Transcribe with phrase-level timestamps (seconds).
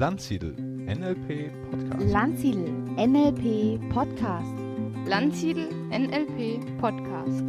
[0.00, 2.10] Landsiedel NLP Podcast.
[2.10, 4.54] Landsiedel NLP Podcast.
[5.04, 7.44] Landsiedel NLP Podcast.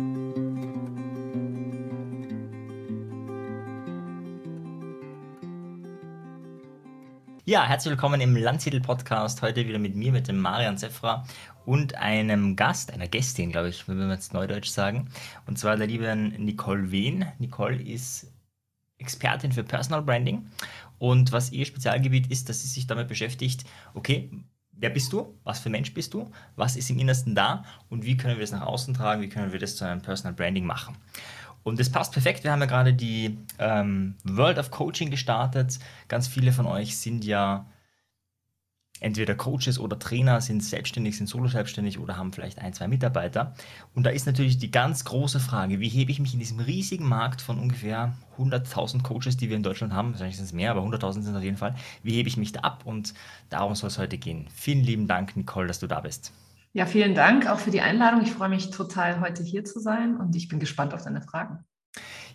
[7.46, 9.42] Ja, herzlich willkommen im Landsiedel Podcast.
[9.42, 11.26] Heute wieder mit mir, mit dem Marian Sefra
[11.66, 15.08] und einem Gast, einer Gästin, glaube ich, wenn wir jetzt Neudeutsch sagen.
[15.48, 17.28] Und zwar der lieben Nicole Wehn.
[17.40, 18.30] Nicole ist
[19.02, 20.46] Expertin für Personal Branding.
[21.02, 23.64] Und was ihr Spezialgebiet ist, dass sie sich damit beschäftigt,
[23.96, 24.30] okay,
[24.72, 25.36] wer bist du?
[25.44, 26.30] Was für Mensch bist du?
[26.56, 27.66] Was ist im Innersten da?
[27.90, 29.24] Und wie können wir es nach außen tragen?
[29.24, 30.96] Wie können wir das zu einem Personal Branding machen?
[31.64, 32.44] Und das passt perfekt.
[32.44, 35.80] Wir haben ja gerade die ähm, World of Coaching gestartet.
[36.08, 37.66] Ganz viele von euch sind ja
[39.02, 43.54] entweder Coaches oder Trainer, sind selbstständig, sind solo selbstständig oder haben vielleicht ein, zwei Mitarbeiter.
[43.94, 47.08] Und da ist natürlich die ganz große Frage, wie hebe ich mich in diesem riesigen
[47.08, 50.82] Markt von ungefähr 100.000 Coaches, die wir in Deutschland haben, wahrscheinlich sind es mehr, aber
[50.82, 52.84] 100.000 sind auf jeden Fall, wie hebe ich mich da ab?
[52.86, 53.14] Und
[53.50, 54.48] darum soll es heute gehen.
[54.54, 56.32] Vielen lieben Dank, Nicole, dass du da bist.
[56.74, 58.22] Ja, vielen Dank auch für die Einladung.
[58.22, 61.66] Ich freue mich total, heute hier zu sein und ich bin gespannt auf deine Fragen.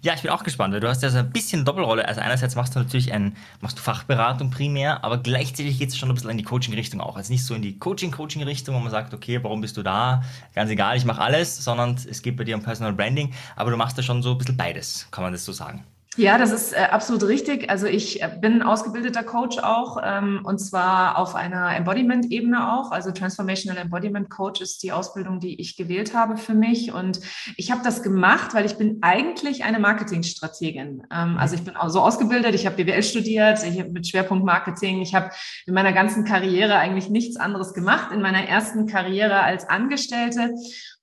[0.02, 2.06] Ja, ich bin auch gespannt, weil du hast ja so ein bisschen Doppelrolle.
[2.06, 6.08] Also einerseits machst du natürlich ein, machst du Fachberatung primär, aber gleichzeitig geht es schon
[6.10, 7.16] ein bisschen in die Coaching-Richtung auch.
[7.16, 10.22] Also nicht so in die Coaching-Coaching-Richtung, wo man sagt, okay, warum bist du da?
[10.54, 13.76] Ganz egal, ich mache alles, sondern es geht bei dir um Personal Branding, aber du
[13.76, 15.84] machst da schon so ein bisschen beides, kann man das so sagen.
[16.16, 17.68] Ja, das ist äh, absolut richtig.
[17.68, 22.90] Also ich äh, bin ausgebildeter Coach auch ähm, und zwar auf einer Embodiment-Ebene auch.
[22.90, 26.90] Also Transformational Embodiment Coach ist die Ausbildung, die ich gewählt habe für mich.
[26.90, 27.20] Und
[27.58, 31.06] ich habe das gemacht, weil ich bin eigentlich eine Marketingstrategin.
[31.12, 35.02] Ähm, also ich bin so ausgebildet, ich habe BWL studiert, ich habe mit Schwerpunkt Marketing.
[35.02, 35.30] Ich habe
[35.66, 38.10] in meiner ganzen Karriere eigentlich nichts anderes gemacht.
[38.12, 40.54] In meiner ersten Karriere als Angestellte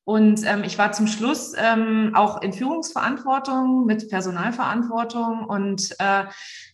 [0.05, 6.25] und ähm, ich war zum Schluss ähm, auch in Führungsverantwortung mit Personalverantwortung und äh,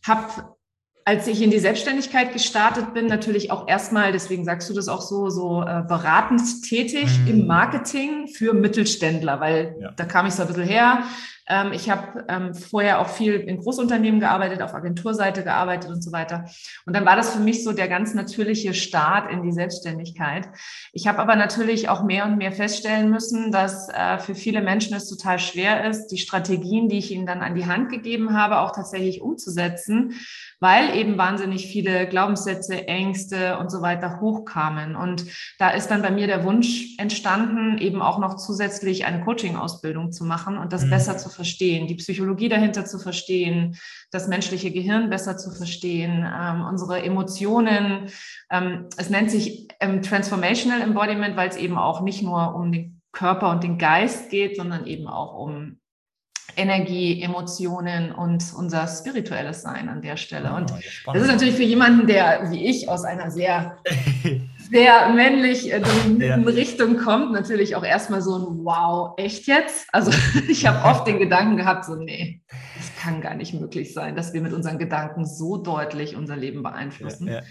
[0.07, 0.57] habe
[1.05, 5.01] als ich in die Selbstständigkeit gestartet bin, natürlich auch erstmal, deswegen sagst du das auch
[5.01, 7.27] so, so äh, beratend tätig mhm.
[7.27, 9.91] im Marketing für Mittelständler, weil ja.
[9.95, 11.03] da kam ich so ein bisschen her,
[11.49, 16.11] ähm, ich habe ähm, vorher auch viel in Großunternehmen gearbeitet, auf Agenturseite gearbeitet und so
[16.11, 16.45] weiter.
[16.85, 20.47] Und dann war das für mich so der ganz natürliche Start in die Selbstständigkeit.
[20.93, 24.95] Ich habe aber natürlich auch mehr und mehr feststellen müssen, dass äh, für viele Menschen
[24.95, 28.59] es total schwer ist, die Strategien, die ich ihnen dann an die Hand gegeben habe,
[28.59, 30.13] auch tatsächlich umzusetzen,
[30.59, 34.95] weil eben wahnsinnig viele Glaubenssätze, Ängste und so weiter hochkamen.
[34.95, 35.25] Und
[35.57, 40.25] da ist dann bei mir der Wunsch entstanden, eben auch noch zusätzlich eine Coaching-Ausbildung zu
[40.25, 40.89] machen und das mhm.
[40.91, 43.77] besser zu verstehen, die Psychologie dahinter zu verstehen,
[44.11, 48.09] das menschliche Gehirn besser zu verstehen, ähm, unsere Emotionen.
[48.51, 53.01] Ähm, es nennt sich ähm, Transformational Embodiment, weil es eben auch nicht nur um den
[53.13, 55.79] Körper und den Geist geht, sondern eben auch um
[56.57, 60.53] Energie, Emotionen und unser spirituelles Sein an der Stelle.
[60.53, 60.73] Und
[61.05, 63.77] oh, das ist natürlich für jemanden, der wie ich aus einer sehr
[64.69, 65.81] sehr männlich äh,
[66.19, 66.35] ja.
[66.35, 69.87] Richtung kommt, natürlich auch erstmal so ein Wow, echt jetzt?
[69.91, 70.11] Also
[70.47, 72.41] ich habe oft den Gedanken gehabt, so nee,
[72.77, 76.63] das kann gar nicht möglich sein, dass wir mit unseren Gedanken so deutlich unser Leben
[76.63, 77.27] beeinflussen.
[77.27, 77.41] Ja, ja.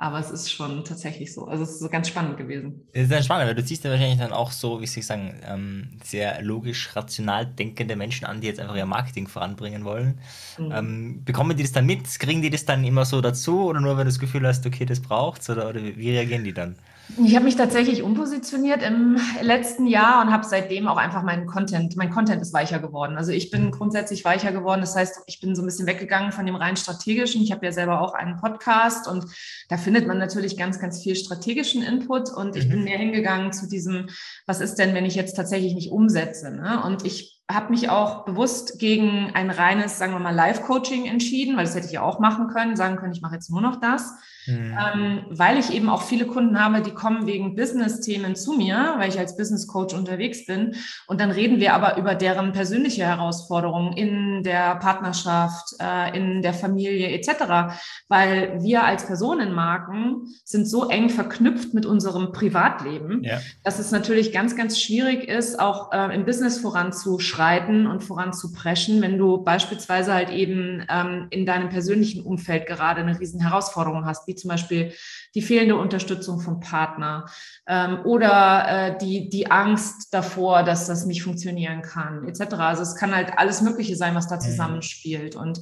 [0.00, 1.46] Aber es ist schon tatsächlich so.
[1.46, 2.86] Also es ist so ganz spannend gewesen.
[2.92, 5.06] Es ist dann spannend, weil du siehst ja wahrscheinlich dann auch so, wie soll ich
[5.06, 10.20] sagen, ähm, sehr logisch, rational denkende Menschen an, die jetzt einfach ihr Marketing voranbringen wollen.
[10.56, 10.72] Mhm.
[10.72, 12.04] Ähm, bekommen die das dann mit?
[12.20, 13.64] Kriegen die das dann immer so dazu?
[13.64, 15.50] Oder nur, wenn du das Gefühl hast, okay, das braucht's?
[15.50, 16.76] Oder, oder wie reagieren die dann?
[17.16, 21.96] Ich habe mich tatsächlich umpositioniert im letzten Jahr und habe seitdem auch einfach meinen Content,
[21.96, 23.16] mein Content ist weicher geworden.
[23.16, 24.80] Also ich bin grundsätzlich weicher geworden.
[24.82, 27.42] Das heißt, ich bin so ein bisschen weggegangen von dem rein strategischen.
[27.42, 29.24] Ich habe ja selber auch einen Podcast und
[29.68, 32.84] da findet man natürlich ganz, ganz viel strategischen Input und ich bin mhm.
[32.84, 34.08] mehr hingegangen zu diesem,
[34.46, 36.50] was ist denn, wenn ich jetzt tatsächlich nicht umsetze?
[36.50, 36.82] Ne?
[36.84, 41.64] Und ich habe mich auch bewusst gegen ein reines, sagen wir mal, Live-Coaching entschieden, weil
[41.64, 44.12] das hätte ich ja auch machen können, sagen können, ich mache jetzt nur noch das,
[44.46, 44.76] mhm.
[44.94, 49.08] ähm, weil ich eben auch viele Kunden habe, die kommen wegen Business-Themen zu mir, weil
[49.08, 50.74] ich als Business-Coach unterwegs bin.
[51.06, 56.52] Und dann reden wir aber über deren persönliche Herausforderungen in der Partnerschaft, äh, in der
[56.52, 57.78] Familie etc.,
[58.08, 63.38] weil wir als Personenmarken sind so eng verknüpft mit unserem Privatleben, ja.
[63.64, 69.00] dass es natürlich ganz, ganz schwierig ist, auch äh, im Business voranzuschreiten voranzuschreiten und voranzupreschen,
[69.00, 74.26] wenn du beispielsweise halt eben ähm, in deinem persönlichen Umfeld gerade eine riesen Herausforderung hast,
[74.26, 74.92] wie zum Beispiel
[75.34, 77.26] die fehlende Unterstützung vom Partner
[77.66, 82.54] ähm, oder äh, die, die Angst davor, dass das nicht funktionieren kann, etc.
[82.54, 84.40] Also es kann halt alles Mögliche sein, was da mhm.
[84.40, 85.36] zusammenspielt.
[85.36, 85.60] Und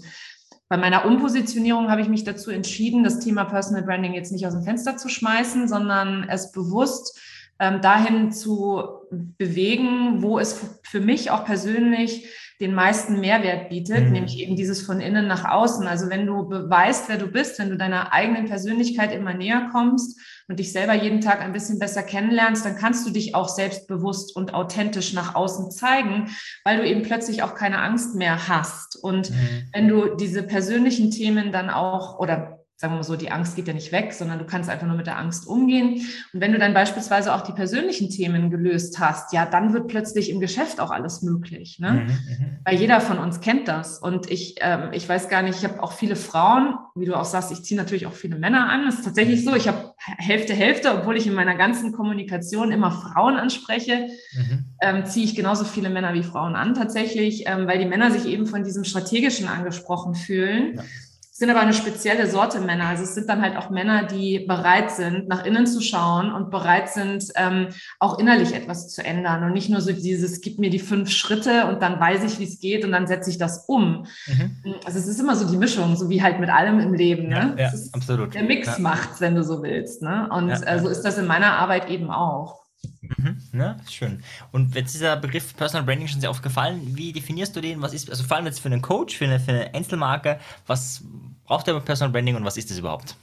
[0.68, 4.54] bei meiner Umpositionierung habe ich mich dazu entschieden, das Thema Personal Branding jetzt nicht aus
[4.54, 7.20] dem Fenster zu schmeißen, sondern es bewusst
[7.58, 12.28] ähm, dahin zu bewegen, wo es für mich auch persönlich
[12.60, 14.12] den meisten Mehrwert bietet, mhm.
[14.12, 15.86] nämlich eben dieses von innen nach außen.
[15.86, 20.18] Also wenn du beweist, wer du bist, wenn du deiner eigenen Persönlichkeit immer näher kommst
[20.48, 24.34] und dich selber jeden Tag ein bisschen besser kennenlernst, dann kannst du dich auch selbstbewusst
[24.34, 26.30] und authentisch nach außen zeigen,
[26.64, 28.96] weil du eben plötzlich auch keine Angst mehr hast.
[28.96, 29.68] Und mhm.
[29.74, 33.68] wenn du diese persönlichen Themen dann auch oder sagen wir mal so, die Angst geht
[33.68, 35.94] ja nicht weg, sondern du kannst einfach nur mit der Angst umgehen.
[36.32, 40.28] Und wenn du dann beispielsweise auch die persönlichen Themen gelöst hast, ja, dann wird plötzlich
[40.28, 41.78] im Geschäft auch alles möglich.
[41.78, 41.92] Ne?
[41.92, 42.58] Mhm, mhm.
[42.66, 43.98] Weil jeder von uns kennt das.
[43.98, 47.24] Und ich, ähm, ich weiß gar nicht, ich habe auch viele Frauen, wie du auch
[47.24, 48.84] sagst, ich ziehe natürlich auch viele Männer an.
[48.84, 49.54] Das ist tatsächlich so.
[49.54, 54.66] Ich habe Hälfte, Hälfte, obwohl ich in meiner ganzen Kommunikation immer Frauen anspreche, mhm.
[54.82, 58.26] ähm, ziehe ich genauso viele Männer wie Frauen an tatsächlich, ähm, weil die Männer sich
[58.26, 60.74] eben von diesem Strategischen angesprochen fühlen.
[60.76, 60.82] Ja
[61.38, 62.86] sind aber eine spezielle Sorte Männer.
[62.86, 66.50] Also es sind dann halt auch Männer, die bereit sind, nach innen zu schauen und
[66.50, 67.68] bereit sind, ähm,
[67.98, 71.66] auch innerlich etwas zu ändern und nicht nur so dieses, gib mir die fünf Schritte
[71.66, 74.06] und dann weiß ich, wie es geht und dann setze ich das um.
[74.26, 74.76] Mhm.
[74.86, 77.28] Also es ist immer so die Mischung, so wie halt mit allem im Leben.
[77.28, 77.54] Ne?
[77.58, 78.34] Ja, ja absolut.
[78.34, 78.78] Der Mix ja.
[78.78, 80.00] macht's, wenn du so willst.
[80.00, 80.30] Ne?
[80.32, 82.66] Und ja, äh, so ist das in meiner Arbeit eben auch.
[83.02, 83.76] Mhm, ne?
[83.88, 84.22] Schön.
[84.52, 86.80] Und jetzt ist dieser Begriff Personal Branding schon sehr oft gefallen.
[86.94, 87.82] Wie definierst du den?
[87.82, 91.02] Was ist, also vor allem jetzt für einen Coach, für eine, für eine Einzelmarke, was
[91.46, 93.16] braucht der Personal Branding und was ist das überhaupt?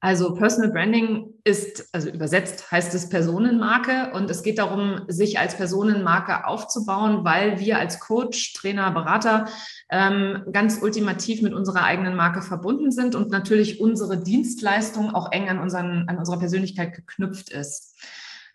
[0.00, 5.56] Also Personal Branding ist, also übersetzt heißt es Personenmarke und es geht darum, sich als
[5.56, 9.48] Personenmarke aufzubauen, weil wir als Coach, Trainer, Berater
[9.90, 15.48] ähm, ganz ultimativ mit unserer eigenen Marke verbunden sind und natürlich unsere Dienstleistung auch eng
[15.48, 17.98] an, unseren, an unserer Persönlichkeit geknüpft ist.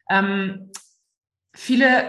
[0.09, 0.71] Ähm,
[1.55, 2.03] viele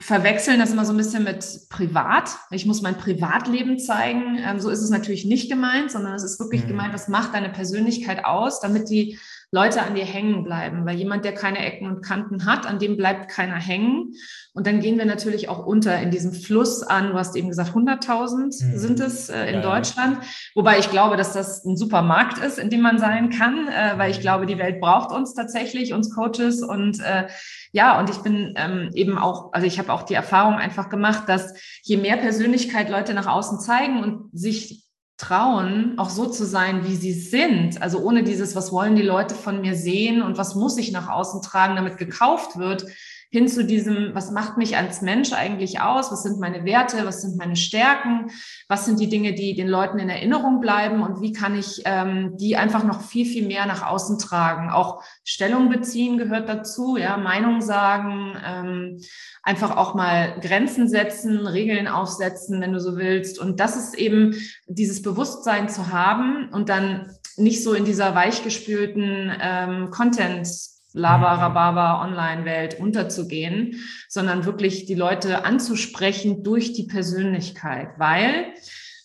[0.00, 2.30] verwechseln das immer so ein bisschen mit privat.
[2.50, 4.38] Ich muss mein Privatleben zeigen.
[4.38, 6.68] Ähm, so ist es natürlich nicht gemeint, sondern es ist wirklich mhm.
[6.68, 9.18] gemeint, was macht deine Persönlichkeit aus, damit die
[9.50, 10.84] Leute an dir hängen bleiben.
[10.86, 14.14] Weil jemand, der keine Ecken und Kanten hat, an dem bleibt keiner hängen.
[14.52, 17.10] Und dann gehen wir natürlich auch unter in diesem Fluss an.
[17.10, 18.50] Du hast eben gesagt, 100.000 mhm.
[18.50, 20.18] sind es äh, in ja, Deutschland.
[20.54, 23.98] Wobei ich glaube, dass das ein super Markt ist, in dem man sein kann, äh,
[23.98, 24.22] weil ich mhm.
[24.22, 26.62] glaube, die Welt braucht uns tatsächlich, uns Coaches.
[26.62, 27.26] Und äh,
[27.72, 31.24] ja, und ich bin ähm, eben auch, also ich habe auch die Erfahrung einfach gemacht,
[31.28, 34.83] dass je mehr Persönlichkeit Leute nach außen zeigen und sich
[35.16, 37.80] trauen, auch so zu sein, wie sie sind.
[37.80, 41.08] Also ohne dieses, was wollen die Leute von mir sehen und was muss ich nach
[41.08, 42.86] außen tragen, damit gekauft wird,
[43.34, 46.12] hin zu diesem, was macht mich als Mensch eigentlich aus?
[46.12, 47.04] Was sind meine Werte?
[47.04, 48.30] Was sind meine Stärken?
[48.68, 51.02] Was sind die Dinge, die den Leuten in Erinnerung bleiben?
[51.02, 54.70] Und wie kann ich ähm, die einfach noch viel, viel mehr nach außen tragen?
[54.70, 59.00] Auch Stellung beziehen gehört dazu, ja, Meinung sagen, ähm,
[59.42, 63.40] einfach auch mal Grenzen setzen, Regeln aufsetzen, wenn du so willst.
[63.40, 64.36] Und das ist eben
[64.68, 70.46] dieses Bewusstsein zu haben und dann nicht so in dieser weichgespülten ähm, Content
[70.94, 77.88] Labarababa Online-Welt unterzugehen, sondern wirklich die Leute anzusprechen durch die Persönlichkeit.
[77.98, 78.54] Weil,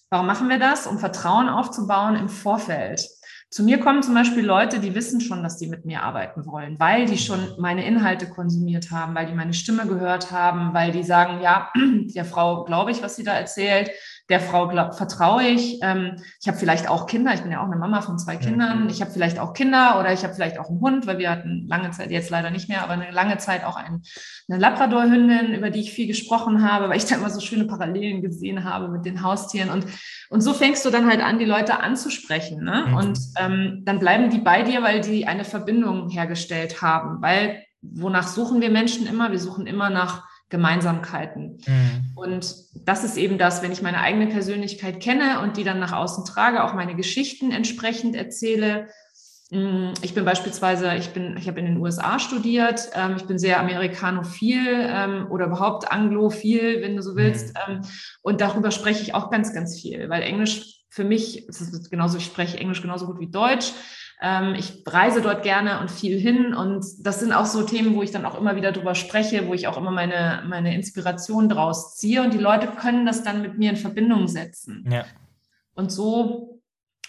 [0.09, 0.87] warum machen wir das?
[0.87, 3.05] Um Vertrauen aufzubauen im Vorfeld.
[3.51, 6.79] Zu mir kommen zum Beispiel Leute, die wissen schon, dass die mit mir arbeiten wollen,
[6.79, 11.01] weil die schon meine Inhalte konsumiert haben, weil die meine Stimme gehört haben, weil die
[11.01, 11.71] sagen, ja,
[12.15, 13.89] der Frau glaube ich, was sie da erzählt
[14.29, 15.79] der Frau glaub, vertraue ich.
[15.81, 17.33] Ähm, ich habe vielleicht auch Kinder.
[17.33, 18.87] Ich bin ja auch eine Mama von zwei Kindern.
[18.89, 21.65] Ich habe vielleicht auch Kinder oder ich habe vielleicht auch einen Hund, weil wir hatten
[21.67, 24.03] lange Zeit, jetzt leider nicht mehr, aber eine lange Zeit auch ein,
[24.47, 28.21] eine Labrador-Hündin, über die ich viel gesprochen habe, weil ich da immer so schöne Parallelen
[28.21, 29.71] gesehen habe mit den Haustieren.
[29.71, 29.85] Und,
[30.29, 32.63] und so fängst du dann halt an, die Leute anzusprechen.
[32.63, 32.85] Ne?
[32.87, 32.93] Mhm.
[32.93, 37.21] Und ähm, dann bleiben die bei dir, weil die eine Verbindung hergestellt haben.
[37.21, 39.31] Weil wonach suchen wir Menschen immer?
[39.31, 41.61] Wir suchen immer nach Gemeinsamkeiten.
[41.65, 42.11] Mhm.
[42.15, 45.93] Und das ist eben das, wenn ich meine eigene Persönlichkeit kenne und die dann nach
[45.93, 48.87] außen trage, auch meine Geschichten entsprechend erzähle.
[49.51, 53.37] Mm, ich bin beispielsweise, ich bin, ich habe in den USA studiert, ähm, ich bin
[53.37, 57.55] sehr amerikanophil ähm, oder überhaupt anglophil, wenn du so willst.
[57.67, 57.81] Mhm.
[58.21, 62.25] Und darüber spreche ich auch ganz, ganz viel, weil Englisch für mich, ist genauso, ich
[62.25, 63.71] spreche Englisch genauso gut wie Deutsch.
[64.21, 68.03] Ähm, ich reise dort gerne und viel hin und das sind auch so Themen, wo
[68.03, 71.95] ich dann auch immer wieder drüber spreche, wo ich auch immer meine, meine Inspiration draus
[71.95, 74.85] ziehe und die Leute können das dann mit mir in Verbindung setzen.
[74.91, 75.05] Ja.
[75.73, 76.58] Und so,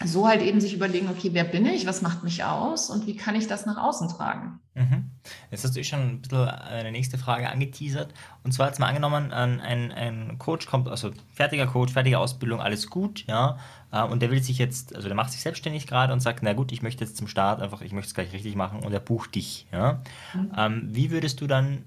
[0.05, 3.15] so halt eben sich überlegen, okay, wer bin ich, was macht mich aus und wie
[3.15, 4.59] kann ich das nach außen tragen?
[4.73, 5.11] Mhm.
[5.49, 8.13] Jetzt hast du schon ein bisschen eine nächste Frage angeteasert.
[8.43, 12.89] Und zwar jetzt mal angenommen, ein, ein Coach kommt, also fertiger Coach, fertige Ausbildung, alles
[12.89, 13.57] gut, ja.
[13.91, 16.53] Äh, und der will sich jetzt, also der macht sich selbstständig gerade und sagt, na
[16.53, 18.99] gut, ich möchte jetzt zum Start einfach, ich möchte es gleich richtig machen und er
[18.99, 20.01] bucht dich, ja.
[20.33, 20.51] Mhm.
[20.57, 21.83] Ähm, wie würdest du dann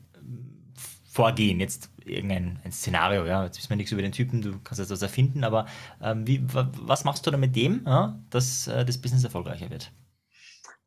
[1.15, 1.61] vorgehen?
[1.61, 4.91] Jetzt irgendein ein Szenario, ja, jetzt wissen wir nichts über den Typen, du kannst jetzt
[4.91, 5.67] was erfinden, aber
[6.03, 9.93] ähm, wie, was machst du dann mit dem, ja, dass äh, das Business erfolgreicher wird?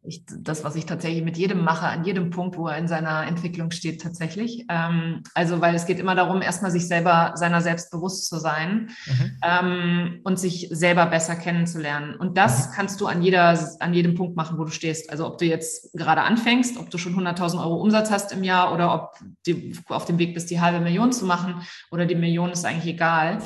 [0.07, 3.27] Ich, das, was ich tatsächlich mit jedem mache, an jedem Punkt, wo er in seiner
[3.27, 4.65] Entwicklung steht, tatsächlich.
[4.69, 8.89] Ähm, also, weil es geht immer darum, erstmal sich selber seiner selbst bewusst zu sein
[9.05, 9.39] mhm.
[9.43, 12.15] ähm, und sich selber besser kennenzulernen.
[12.15, 12.71] Und das mhm.
[12.73, 15.09] kannst du an jeder, an jedem Punkt machen, wo du stehst.
[15.11, 18.73] Also, ob du jetzt gerade anfängst, ob du schon 100.000 Euro Umsatz hast im Jahr
[18.73, 19.13] oder ob
[19.45, 21.61] du auf dem Weg bist, die halbe Million zu machen
[21.91, 23.39] oder die Million ist eigentlich egal.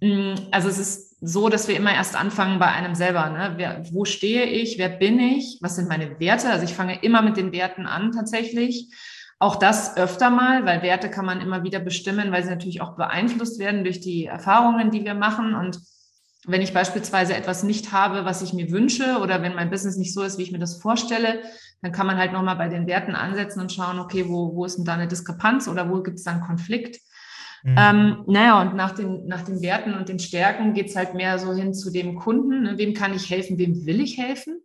[0.00, 3.30] Mm, also, es ist so, dass wir immer erst anfangen bei einem selber.
[3.30, 3.54] Ne?
[3.56, 4.78] Wer, wo stehe ich?
[4.78, 5.58] Wer bin ich?
[5.62, 6.50] Was sind meine Werte?
[6.50, 8.92] Also ich fange immer mit den Werten an tatsächlich.
[9.38, 12.96] Auch das öfter mal, weil Werte kann man immer wieder bestimmen, weil sie natürlich auch
[12.96, 15.54] beeinflusst werden durch die Erfahrungen, die wir machen.
[15.54, 15.80] Und
[16.46, 20.14] wenn ich beispielsweise etwas nicht habe, was ich mir wünsche, oder wenn mein Business nicht
[20.14, 21.42] so ist, wie ich mir das vorstelle,
[21.82, 24.76] dann kann man halt nochmal bei den Werten ansetzen und schauen, okay, wo, wo ist
[24.76, 26.98] denn da eine Diskrepanz oder wo gibt es da einen Konflikt?
[27.66, 27.74] Mhm.
[27.76, 31.36] Ähm, naja, und nach den, nach den Werten und den Stärken geht es halt mehr
[31.40, 32.62] so hin zu dem Kunden.
[32.62, 32.78] Ne?
[32.78, 33.58] Wem kann ich helfen?
[33.58, 34.60] Wem will ich helfen?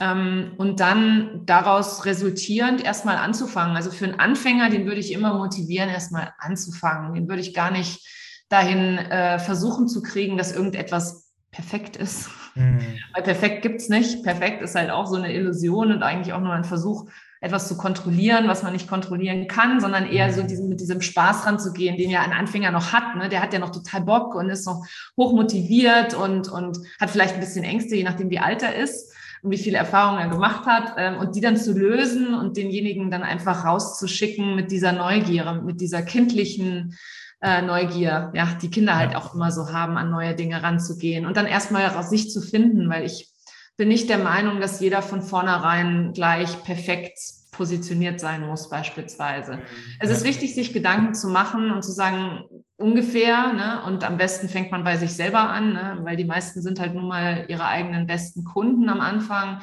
[0.00, 3.76] Ähm, und dann daraus resultierend erstmal anzufangen.
[3.76, 7.14] Also für einen Anfänger, den würde ich immer motivieren, erstmal anzufangen.
[7.14, 8.04] Den würde ich gar nicht
[8.48, 12.30] dahin äh, versuchen zu kriegen, dass irgendetwas perfekt ist.
[12.56, 12.80] Mhm.
[13.12, 14.24] Weil perfekt gibt es nicht.
[14.24, 17.08] Perfekt ist halt auch so eine Illusion und eigentlich auch nur ein Versuch,
[17.44, 20.48] etwas zu kontrollieren, was man nicht kontrollieren kann, sondern eher so mhm.
[20.48, 23.16] diesen, mit diesem Spaß ranzugehen, den ja ein Anfänger noch hat.
[23.16, 23.28] Ne?
[23.28, 24.84] Der hat ja noch total Bock und ist noch
[25.16, 29.12] hoch motiviert und, und hat vielleicht ein bisschen Ängste, je nachdem, wie alt er ist
[29.42, 30.94] und wie viele Erfahrungen er gemacht hat.
[30.96, 35.82] Ähm, und die dann zu lösen und denjenigen dann einfach rauszuschicken mit dieser Neugier, mit
[35.82, 36.96] dieser kindlichen
[37.42, 41.36] äh, Neugier, ja, die Kinder halt auch immer so haben, an neue Dinge ranzugehen und
[41.36, 43.33] dann erstmal sich zu finden, weil ich
[43.76, 47.18] bin nicht der Meinung, dass jeder von vornherein gleich perfekt
[47.54, 49.60] positioniert sein muss, beispielsweise.
[50.00, 52.44] Es ist wichtig, sich Gedanken zu machen und zu sagen,
[52.76, 53.82] ungefähr, ne?
[53.86, 55.98] und am besten fängt man bei sich selber an, ne?
[56.02, 59.60] weil die meisten sind halt nun mal ihre eigenen besten Kunden am Anfang,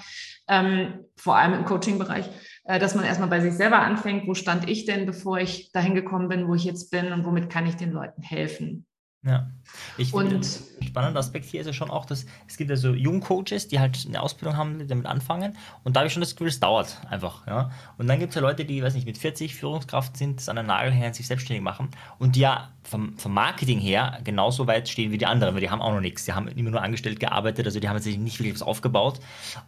[0.48, 2.30] ähm, vor allem im Coaching-Bereich,
[2.64, 5.96] äh, dass man erstmal bei sich selber anfängt, wo stand ich denn, bevor ich dahin
[5.96, 8.86] gekommen bin, wo ich jetzt bin und womit kann ich den Leuten helfen.
[9.24, 9.48] Ja,
[10.00, 10.44] ich finde, ein
[10.84, 14.04] spannender Aspekt hier ist ja schon auch, dass es gibt ja so Jungcoaches, die halt
[14.08, 15.56] eine Ausbildung haben, die damit anfangen.
[15.84, 17.70] Und da habe ich schon das Gefühl, es dauert einfach, ja.
[18.00, 20.64] Und dann gibt es ja Leute, die, weiß nicht, mit 40 Führungskraft sind, an der
[20.64, 25.12] Nagel hängen, sich selbstständig machen und die ja vom, vom Marketing her genauso weit stehen
[25.12, 27.68] wie die anderen, weil die haben auch noch nichts, die haben immer nur angestellt gearbeitet,
[27.68, 29.20] also die haben sich nicht wirklich was aufgebaut.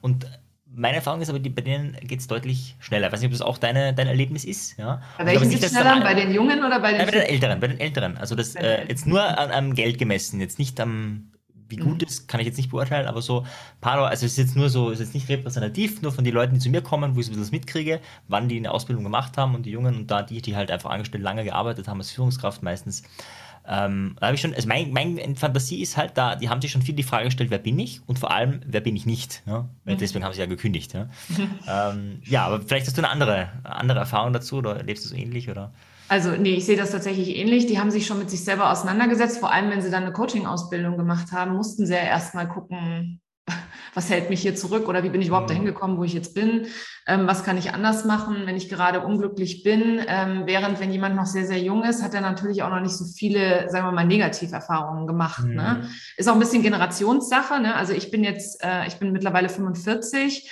[0.02, 0.26] Und
[0.76, 3.08] meine Erfahrung ist aber, die, bei denen geht es deutlich schneller.
[3.08, 4.78] Ich weiß nicht, ob das auch deine, dein Erlebnis ist.
[4.78, 5.02] Ja?
[5.18, 6.02] Bei welchen geht es schneller?
[6.02, 7.60] Bei den Jungen oder bei den, ja, bei den Älteren?
[7.60, 8.18] Bei den Älteren.
[8.18, 11.30] Also das äh, jetzt nur an, am Geld gemessen, jetzt nicht am
[11.70, 12.08] wie gut mhm.
[12.08, 13.46] ist, kann ich jetzt nicht beurteilen, aber so
[13.82, 16.24] paar Leute, also es ist jetzt nur so, es ist jetzt nicht repräsentativ, nur von
[16.24, 18.72] den Leuten, die zu mir kommen, wo ich so ein bisschen mitkriege, wann die eine
[18.72, 21.88] Ausbildung gemacht haben und die Jungen und da die, die halt einfach angestellt lange gearbeitet
[21.88, 23.04] haben als Führungskraft meistens,
[23.66, 26.72] ähm, da habe ich schon, also mein, meine Fantasie ist halt da, die haben sich
[26.72, 29.42] schon viel die Frage gestellt, wer bin ich und vor allem, wer bin ich nicht.
[29.46, 29.70] Ja?
[29.86, 29.98] Mhm.
[29.98, 30.94] Deswegen haben sie ja gekündigt.
[30.94, 31.10] Ja?
[31.92, 35.16] ähm, ja, aber vielleicht hast du eine andere, andere Erfahrung dazu oder erlebst du so
[35.16, 35.74] ähnlich oder?
[36.10, 37.66] Also nee, ich sehe das tatsächlich ähnlich.
[37.66, 39.40] Die haben sich schon mit sich selber auseinandergesetzt.
[39.40, 43.22] Vor allem, wenn sie dann eine Coaching-Ausbildung gemacht haben, mussten sie ja erstmal gucken,
[43.94, 45.68] was hält mich hier zurück oder wie bin ich überhaupt dahin mhm.
[45.68, 46.68] gekommen, wo ich jetzt bin?
[47.08, 50.02] Ähm, was kann ich anders machen, wenn ich gerade unglücklich bin?
[50.08, 52.96] Ähm, während wenn jemand noch sehr, sehr jung ist, hat er natürlich auch noch nicht
[52.96, 55.44] so viele, sagen wir mal, Negativerfahrungen gemacht.
[55.44, 55.50] Ne?
[55.50, 55.56] Mhm.
[55.56, 55.90] Ne?
[56.18, 57.60] Ist auch ein bisschen Generationssache.
[57.60, 57.76] Ne?
[57.76, 60.50] Also ich bin jetzt, äh, ich bin mittlerweile 45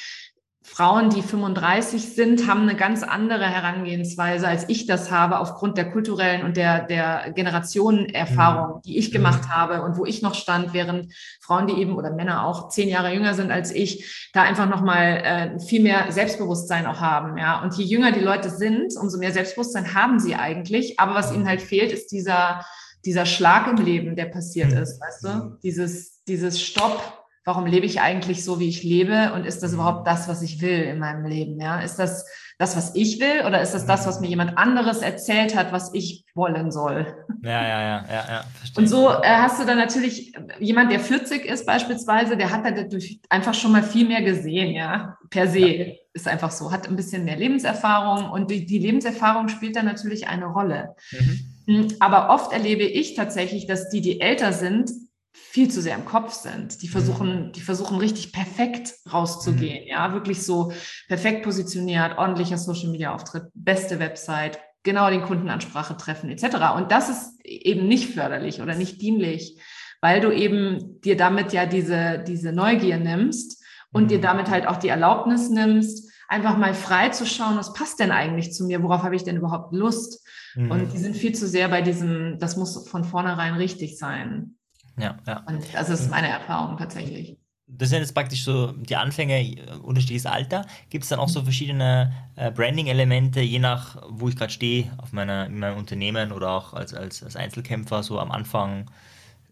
[0.64, 5.92] Frauen, die 35 sind, haben eine ganz andere Herangehensweise, als ich das habe, aufgrund der
[5.92, 8.82] kulturellen und der, der Generationenerfahrung, mhm.
[8.84, 9.50] die ich gemacht mhm.
[9.50, 13.12] habe und wo ich noch stand, während Frauen, die eben oder Männer auch zehn Jahre
[13.12, 17.38] jünger sind als ich, da einfach nochmal äh, viel mehr Selbstbewusstsein auch haben.
[17.38, 17.62] Ja?
[17.64, 21.00] Und je jünger die Leute sind, umso mehr Selbstbewusstsein haben sie eigentlich.
[21.00, 22.64] Aber was ihnen halt fehlt, ist dieser,
[23.04, 24.78] dieser Schlag im Leben, der passiert mhm.
[24.78, 25.58] ist, weißt du?
[25.64, 30.08] Dieses, dieses Stopp, warum lebe ich eigentlich so, wie ich lebe und ist das überhaupt
[30.08, 31.60] das, was ich will in meinem Leben?
[31.60, 32.26] Ja, ist das
[32.62, 35.92] das, was ich will oder ist das das, was mir jemand anderes erzählt hat, was
[35.96, 37.08] ich wollen soll?
[37.42, 38.84] Ja, ja, ja, ja, ja verstehe.
[38.84, 43.20] Und so äh, hast du dann natürlich jemand, der 40 ist beispielsweise, der hat dadurch
[43.30, 45.60] einfach schon mal viel mehr gesehen, ja, per se.
[45.60, 45.86] Ja.
[46.14, 50.28] Ist einfach so, hat ein bisschen mehr Lebenserfahrung und die, die Lebenserfahrung spielt dann natürlich
[50.28, 50.96] eine Rolle.
[51.12, 51.40] Mhm.
[51.66, 54.92] Hm, aber oft erlebe ich tatsächlich, dass die, die älter sind,
[55.34, 56.82] viel zu sehr im Kopf sind.
[56.82, 57.52] Die versuchen, mhm.
[57.54, 59.90] die versuchen richtig perfekt rauszugehen, mhm.
[59.90, 60.72] ja, wirklich so
[61.08, 66.76] perfekt positioniert, ordentlicher Social Media Auftritt, beste Website, genau den Kundenansprache treffen, etc.
[66.76, 69.60] Und das ist eben nicht förderlich oder nicht dienlich,
[70.02, 74.08] weil du eben dir damit ja diese, diese Neugier nimmst und mhm.
[74.08, 78.12] dir damit halt auch die Erlaubnis nimmst, einfach mal frei zu schauen, was passt denn
[78.12, 80.26] eigentlich zu mir, worauf habe ich denn überhaupt Lust?
[80.56, 80.72] Mhm.
[80.72, 84.56] Und die sind viel zu sehr bei diesem, das muss von vornherein richtig sein.
[85.02, 85.44] Ja, ja.
[85.48, 87.38] Und das ist meine Erfahrung tatsächlich.
[87.68, 90.66] das sind jetzt praktisch so die Anfänge, äh, unterschiedliches Alter.
[90.90, 95.14] Gibt es dann auch so verschiedene äh, Branding-Elemente, je nach, wo ich gerade stehe, auf
[95.14, 98.90] meiner, in meinem Unternehmen oder auch als, als, als Einzelkämpfer, so am Anfang,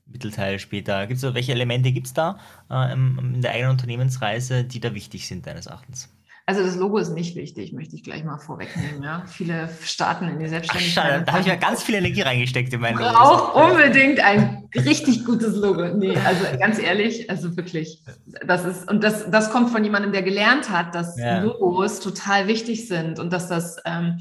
[0.05, 1.07] Mittelteil später.
[1.07, 2.39] Gibt es so, welche Elemente gibt es da
[2.69, 6.09] äh, in der eigenen Unternehmensreise, die da wichtig sind, deines Erachtens?
[6.49, 9.03] Also das Logo ist nicht wichtig, möchte ich gleich mal vorwegnehmen.
[9.03, 9.21] Ja.
[9.27, 11.03] Viele starten in die Selbstständigkeit.
[11.05, 13.05] Ach, schade, da habe ich ja ganz viel Energie reingesteckt in mein Logo.
[13.05, 15.89] Auch unbedingt ein richtig gutes Logo.
[15.89, 18.01] Nee, also ganz ehrlich, also wirklich,
[18.43, 21.43] das ist, und das, das kommt von jemandem, der gelernt hat, dass ja.
[21.43, 24.17] Logos total wichtig sind und dass das ähm,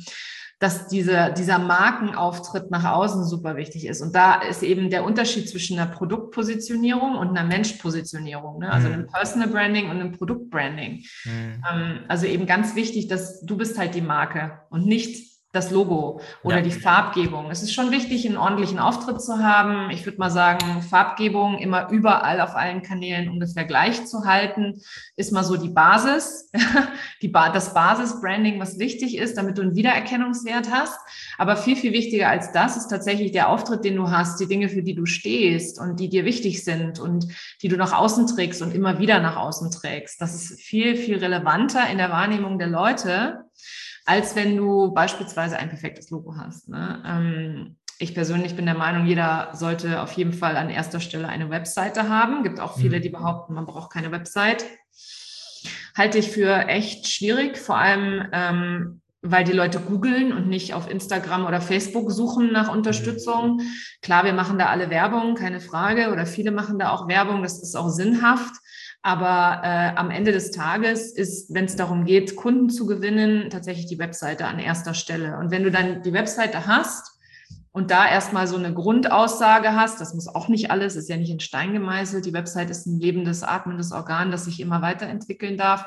[0.59, 4.01] dass diese, dieser Markenauftritt nach außen super wichtig ist.
[4.01, 8.73] Und da ist eben der Unterschied zwischen einer Produktpositionierung und einer Menschpositionierung, ne?
[8.73, 8.95] also mhm.
[8.95, 11.05] einem Personal Branding und einem Produktbranding.
[11.25, 11.63] Mhm.
[11.73, 16.21] Ähm, also eben ganz wichtig, dass du bist halt die Marke und nicht das Logo
[16.43, 16.63] oder ja.
[16.63, 17.51] die Farbgebung.
[17.51, 19.89] Es ist schon wichtig, einen ordentlichen Auftritt zu haben.
[19.91, 24.83] Ich würde mal sagen, Farbgebung immer überall auf allen Kanälen ungefähr gleich zu halten,
[25.17, 26.51] ist mal so die Basis,
[27.23, 30.99] die ba das Basis-Branding, was wichtig ist, damit du einen Wiedererkennungswert hast.
[31.39, 34.69] Aber viel, viel wichtiger als das ist tatsächlich der Auftritt, den du hast, die Dinge,
[34.69, 37.27] für die du stehst und die dir wichtig sind und
[37.63, 40.21] die du nach außen trägst und immer wieder nach außen trägst.
[40.21, 43.45] Das ist viel, viel relevanter in der Wahrnehmung der Leute
[44.09, 46.71] als wenn du beispielsweise ein perfektes Logo hast.
[46.71, 47.03] Ne?
[47.05, 51.51] Ähm, ich persönlich bin der Meinung, jeder sollte auf jeden Fall an erster Stelle eine
[51.51, 52.43] Webseite haben.
[52.43, 53.03] Gibt auch viele, mhm.
[53.03, 54.65] die behaupten, man braucht keine Website.
[55.95, 60.89] Halte ich für echt schwierig, vor allem ähm, weil die Leute googeln und nicht auf
[60.89, 63.61] Instagram oder Facebook suchen nach Unterstützung.
[64.01, 67.63] Klar, wir machen da alle Werbung, keine Frage, oder viele machen da auch Werbung, das
[67.63, 68.55] ist auch sinnhaft.
[69.03, 73.87] Aber äh, am Ende des Tages ist, wenn es darum geht, Kunden zu gewinnen, tatsächlich
[73.87, 75.39] die Webseite an erster Stelle.
[75.39, 77.19] Und wenn du dann die Webseite hast
[77.71, 81.31] und da erstmal so eine Grundaussage hast, das muss auch nicht alles, ist ja nicht
[81.31, 82.27] in Stein gemeißelt.
[82.27, 85.87] Die Webseite ist ein lebendes, atmendes Organ, das sich immer weiterentwickeln darf.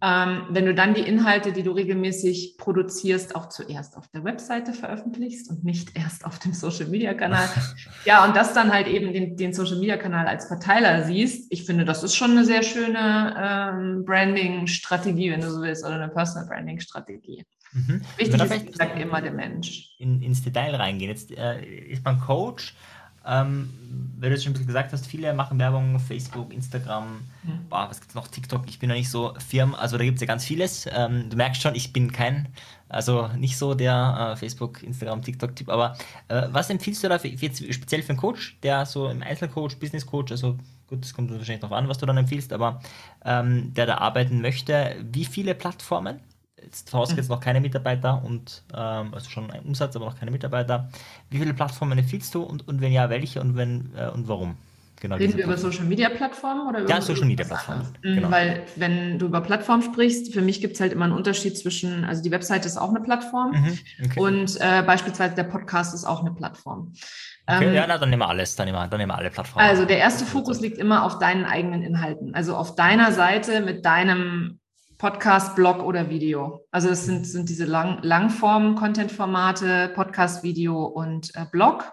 [0.00, 4.72] Ähm, wenn du dann die Inhalte, die du regelmäßig produzierst, auch zuerst auf der Webseite
[4.72, 7.48] veröffentlichst und nicht erst auf dem Social Media Kanal.
[8.04, 11.50] ja, und das dann halt eben den, den Social Media Kanal als Verteiler siehst.
[11.50, 15.96] Ich finde, das ist schon eine sehr schöne ähm, Branding-Strategie, wenn du so willst, oder
[15.96, 17.44] eine Personal Branding-Strategie.
[17.72, 18.02] Mhm.
[18.16, 19.96] Wichtig ist, wie gesagt, immer der Mensch.
[19.98, 21.10] In, ins Detail reingehen.
[21.10, 22.74] Jetzt äh, ist man Coach
[23.28, 23.70] ähm,
[24.18, 27.68] weil du jetzt schon ein bisschen gesagt hast, viele machen Werbung, Facebook, Instagram, mhm.
[27.68, 30.20] boah, was gibt's noch, TikTok, ich bin noch nicht so firm, also da gibt es
[30.20, 30.88] ja ganz vieles.
[30.90, 32.48] Ähm, du merkst schon, ich bin kein,
[32.88, 35.96] also nicht so der äh, Facebook, Instagram, TikTok-Typ, aber
[36.28, 39.78] äh, was empfiehlst du da für, jetzt speziell für einen Coach, der so im Einzelcoach,
[39.78, 40.56] Business-Coach, also
[40.88, 42.80] gut, das kommt wahrscheinlich darauf an, was du dann empfiehlst, aber
[43.24, 46.20] ähm, der da arbeiten möchte, wie viele Plattformen?
[46.62, 47.36] Jetzt vorausgesetzt mhm.
[47.36, 50.88] noch keine Mitarbeiter und ähm, also schon ein Umsatz, aber noch keine Mitarbeiter.
[51.30, 54.56] Wie viele Plattformen empfiehlst du und, und wenn ja, welche und wenn äh, und warum?
[55.00, 57.86] Genau, Reden wir über Social Media Plattformen oder über Ja, Social Media Plattformen.
[58.02, 58.30] Mhm, genau.
[58.30, 62.04] Weil, wenn du über Plattformen sprichst, für mich gibt es halt immer einen Unterschied zwischen,
[62.04, 64.20] also die Webseite ist auch eine Plattform mhm, okay.
[64.20, 66.92] und äh, beispielsweise der Podcast ist auch eine Plattform.
[67.46, 69.30] Okay, ähm, ja, na, dann nehmen wir alles, dann nehmen wir, dann nehmen wir alle
[69.30, 69.66] Plattformen.
[69.66, 73.84] Also der erste Fokus liegt immer auf deinen eigenen Inhalten, also auf deiner Seite mit
[73.84, 74.58] deinem
[74.98, 76.66] Podcast, Blog oder Video.
[76.72, 81.92] Also es sind, sind diese Lang Langform-Content-Formate, Podcast, Video und äh, Blog.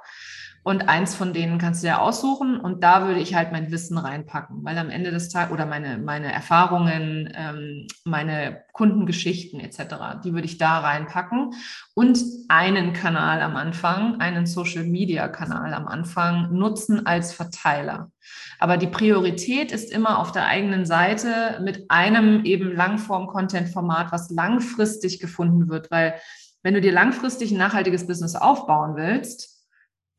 [0.67, 2.59] Und eins von denen kannst du ja aussuchen.
[2.59, 5.99] Und da würde ich halt mein Wissen reinpacken, weil am Ende des Tages oder meine,
[5.99, 11.51] meine Erfahrungen, ähm, meine Kundengeschichten etc., die würde ich da reinpacken.
[11.93, 18.11] Und einen Kanal am Anfang, einen Social-Media-Kanal am Anfang nutzen als Verteiler.
[18.57, 25.19] Aber die Priorität ist immer auf der eigenen Seite mit einem eben Langform-Content-Format, was langfristig
[25.19, 26.15] gefunden wird, weil
[26.63, 29.54] wenn du dir langfristig ein nachhaltiges Business aufbauen willst,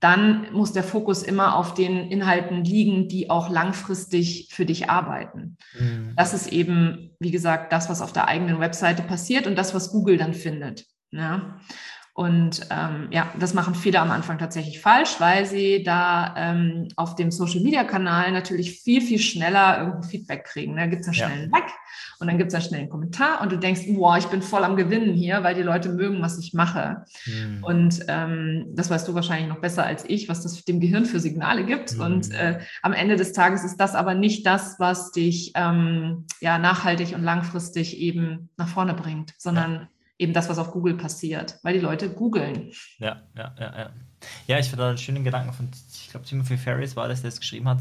[0.00, 5.56] dann muss der Fokus immer auf den Inhalten liegen, die auch langfristig für dich arbeiten.
[5.78, 6.12] Mhm.
[6.16, 9.90] Das ist eben, wie gesagt, das, was auf der eigenen Webseite passiert und das, was
[9.90, 10.84] Google dann findet.
[11.10, 11.58] Ja?
[12.12, 17.14] Und ähm, ja, das machen viele am Anfang tatsächlich falsch, weil sie da ähm, auf
[17.14, 20.76] dem Social-Media-Kanal natürlich viel, viel schneller irgendein Feedback kriegen.
[20.76, 21.34] Da gibt es dann schnell ja.
[21.34, 21.72] einen Like
[22.18, 24.64] und dann gibt es dann schnell einen Kommentar und du denkst, boah, ich bin voll
[24.64, 27.04] am Gewinnen hier, weil die Leute mögen, was ich mache.
[27.26, 27.64] Mhm.
[27.64, 31.20] Und ähm, das weißt du wahrscheinlich noch besser als ich, was das dem Gehirn für
[31.20, 31.94] Signale gibt.
[31.94, 32.00] Mhm.
[32.00, 36.58] Und äh, am Ende des Tages ist das aber nicht das, was dich ähm, ja
[36.58, 41.58] nachhaltig und langfristig eben nach vorne bringt, sondern ja eben das, was auf Google passiert,
[41.62, 42.72] weil die Leute googeln.
[42.98, 43.90] Ja, ja, ja, ja.
[44.46, 47.38] Ja, ich finde einen schönen Gedanken von, ich glaube, Timothy Ferris war das, der es
[47.38, 47.78] geschrieben hat.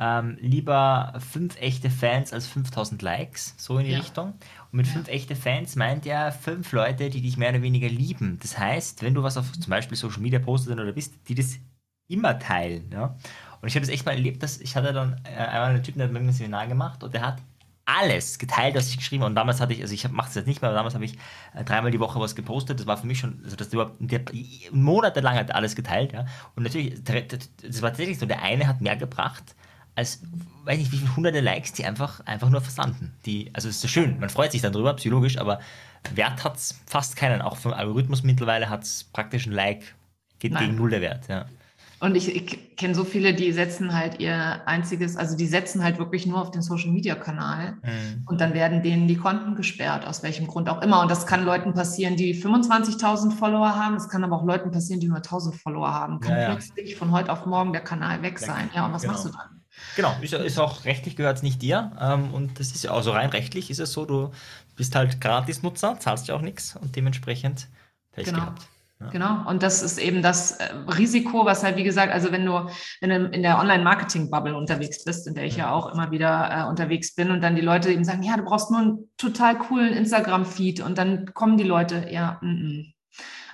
[0.00, 3.98] Ähm, lieber fünf echte Fans als 5000 Likes, so in die ja.
[3.98, 4.34] Richtung.
[4.72, 4.92] Und mit ja.
[4.92, 8.38] fünf echte Fans meint er fünf Leute, die dich mehr oder weniger lieben.
[8.42, 11.58] Das heißt, wenn du was auf zum Beispiel Social Media postest oder bist, die das
[12.08, 12.90] immer teilen.
[12.92, 13.16] Ja?
[13.60, 15.98] Und ich habe das echt mal erlebt, dass ich hatte dann äh, einmal einen Typen,
[15.98, 17.38] der hat mit mir ein Seminar gemacht und der hat
[17.86, 19.30] alles geteilt, was ich geschrieben habe.
[19.30, 21.16] Und damals hatte ich, also ich mache es jetzt nicht mehr, aber damals habe ich
[21.54, 22.80] äh, dreimal die Woche was gepostet.
[22.80, 24.22] Das war für mich schon, also das überhaupt, der,
[24.72, 26.26] monatelang hat alles geteilt, ja.
[26.56, 29.54] Und natürlich, das war tatsächlich so, der eine hat mehr gebracht
[29.94, 30.22] als,
[30.64, 33.12] weiß nicht, wie viele hunderte Likes, die einfach, einfach nur versanden.
[33.26, 35.60] Die, also es ist so schön, man freut sich dann drüber, psychologisch, aber
[36.14, 37.40] Wert hat es fast keinen.
[37.40, 39.94] Auch vom Algorithmus mittlerweile hat es praktisch ein Like,
[40.38, 40.64] geht Nein.
[40.66, 41.46] gegen null der Wert, ja.
[42.00, 45.98] Und ich, ich kenne so viele, die setzen halt ihr einziges, also die setzen halt
[45.98, 48.24] wirklich nur auf den Social Media Kanal mhm.
[48.26, 51.00] und dann werden denen die Konten gesperrt, aus welchem Grund auch immer.
[51.00, 53.94] Und das kann Leuten passieren, die 25.000 Follower haben.
[53.94, 56.20] Es kann aber auch Leuten passieren, die nur 1.000 Follower haben.
[56.20, 56.96] Kann ja, plötzlich ja.
[56.98, 58.68] von heute auf morgen der Kanal weg sein.
[58.74, 59.14] Ja, und was genau.
[59.14, 59.63] machst du dann?
[59.96, 61.92] Genau, ist, ist auch rechtlich gehört es nicht dir.
[62.00, 64.30] Ähm, und das ist ja auch so rein rechtlich ist es so, du
[64.76, 67.68] bist halt Gratis-Nutzer, zahlst ja auch nichts und dementsprechend
[68.12, 68.40] Pech genau.
[68.40, 68.68] gehabt.
[69.12, 69.48] Genau.
[69.48, 73.42] Und das ist eben das äh, Risiko, was halt, wie gesagt, also wenn du, in
[73.42, 77.42] der Online-Marketing-Bubble unterwegs bist, in der ich ja auch immer wieder äh, unterwegs bin und
[77.42, 81.34] dann die Leute eben sagen, ja, du brauchst nur einen total coolen Instagram-Feed und dann
[81.34, 82.93] kommen die Leute, ja, mm -mm.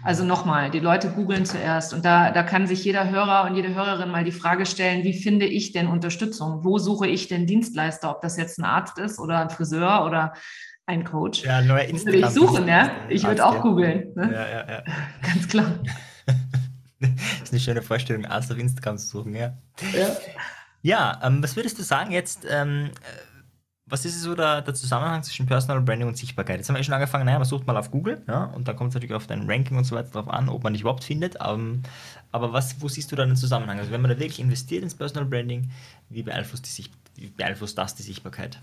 [0.02, 3.74] Also nochmal, die Leute googeln zuerst und da, da kann sich jeder Hörer und jede
[3.74, 6.64] Hörerin mal die Frage stellen, wie finde ich denn Unterstützung?
[6.64, 8.10] Wo suche ich denn Dienstleister?
[8.10, 10.32] Ob das jetzt ein Arzt ist oder ein Friseur oder
[10.86, 11.44] ein Coach.
[11.44, 12.20] Ja, neuer Instagram.
[12.20, 12.90] Ich suchen, ja.
[13.08, 14.12] Ich würde auch googeln.
[14.14, 14.32] Ne?
[14.32, 14.82] Ja, ja, ja.
[15.22, 15.78] Ganz klar.
[16.98, 17.10] das
[17.44, 19.52] ist eine schöne Vorstellung, Arzt auf Instagram zu suchen, ja.
[19.92, 20.16] Ja,
[20.82, 22.46] ja ähm, was würdest du sagen jetzt?
[22.50, 23.29] Ähm, äh,
[23.90, 26.58] was ist so der, der, Zusammenhang zwischen Personal Branding und Sichtbarkeit?
[26.58, 28.76] Jetzt haben wir eh schon angefangen, naja, man sucht mal auf Google, ja, und dann
[28.76, 31.04] kommt es natürlich auf dein Ranking und so weiter drauf an, ob man dich überhaupt
[31.04, 31.36] findet.
[31.44, 31.82] Ähm,
[32.32, 33.78] aber was, wo siehst du da den Zusammenhang?
[33.78, 35.70] Also wenn man da wirklich investiert ins Personal Branding,
[36.08, 38.58] wie beeinflusst, Sicht, wie beeinflusst das die Sichtbarkeit?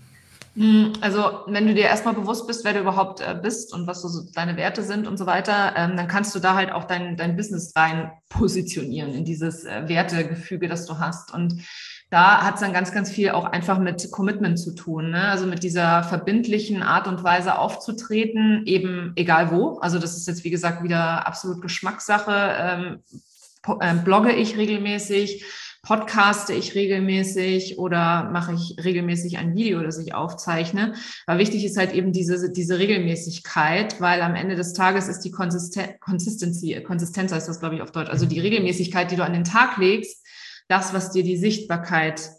[0.54, 4.02] Hm, also, wenn du dir erstmal bewusst bist, wer du überhaupt äh, bist und was
[4.02, 7.16] so deine Werte sind und so weiter, ähm, dann kannst du da halt auch dein,
[7.16, 11.32] dein Business rein positionieren in dieses äh, Wertegefüge, das du hast.
[11.32, 11.62] Und
[12.10, 15.10] da hat es dann ganz, ganz viel auch einfach mit Commitment zu tun.
[15.10, 15.24] Ne?
[15.24, 19.78] Also mit dieser verbindlichen Art und Weise aufzutreten, eben egal wo.
[19.78, 22.56] Also das ist jetzt, wie gesagt, wieder absolut Geschmackssache.
[22.58, 23.02] Ähm,
[23.80, 25.44] äh, blogge ich regelmäßig
[25.82, 30.94] podcaste ich regelmäßig oder mache ich regelmäßig ein Video, das ich aufzeichne.
[31.26, 35.30] Aber wichtig ist halt eben diese, diese Regelmäßigkeit, weil am Ende des Tages ist die
[35.30, 39.32] Konsisten Consistency, Konsistenz heißt das, glaube ich, auf Deutsch, also die Regelmäßigkeit, die du an
[39.32, 40.26] den Tag legst,
[40.68, 42.30] das, was dir die Sichtbarkeit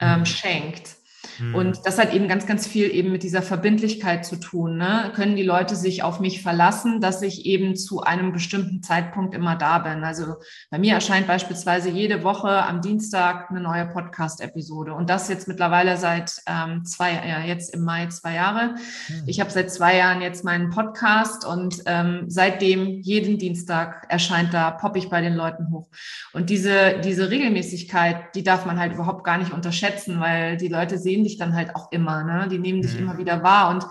[0.00, 0.26] ähm, mhm.
[0.26, 0.96] schenkt.
[1.38, 1.54] Mhm.
[1.54, 4.76] Und das hat eben ganz, ganz viel eben mit dieser Verbindlichkeit zu tun.
[4.76, 5.12] Ne?
[5.14, 9.56] Können die Leute sich auf mich verlassen, dass ich eben zu einem bestimmten Zeitpunkt immer
[9.56, 10.04] da bin?
[10.04, 10.36] Also
[10.70, 15.96] bei mir erscheint beispielsweise jede Woche am Dienstag eine neue Podcast-Episode und das jetzt mittlerweile
[15.96, 18.74] seit ähm, zwei, ja, jetzt im Mai zwei Jahre.
[19.08, 19.24] Mhm.
[19.26, 24.70] Ich habe seit zwei Jahren jetzt meinen Podcast und ähm, seitdem jeden Dienstag erscheint da,
[24.70, 25.88] poppe ich bei den Leuten hoch.
[26.32, 30.98] Und diese, diese Regelmäßigkeit, die darf man halt überhaupt gar nicht unterschätzen, weil die Leute
[30.98, 32.48] sehen dich dann halt auch immer, ne?
[32.48, 33.00] Die nehmen dich mhm.
[33.00, 33.86] immer wieder wahr und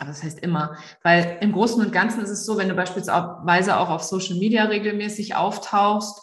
[0.00, 3.78] aber das heißt immer, weil im Großen und Ganzen ist es so, wenn du beispielsweise
[3.78, 6.22] auch auf Social Media regelmäßig auftauchst,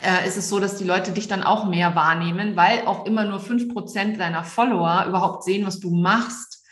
[0.00, 3.24] äh, ist es so, dass die Leute dich dann auch mehr wahrnehmen, weil auch immer
[3.24, 6.64] nur fünf Prozent deiner Follower überhaupt sehen, was du machst.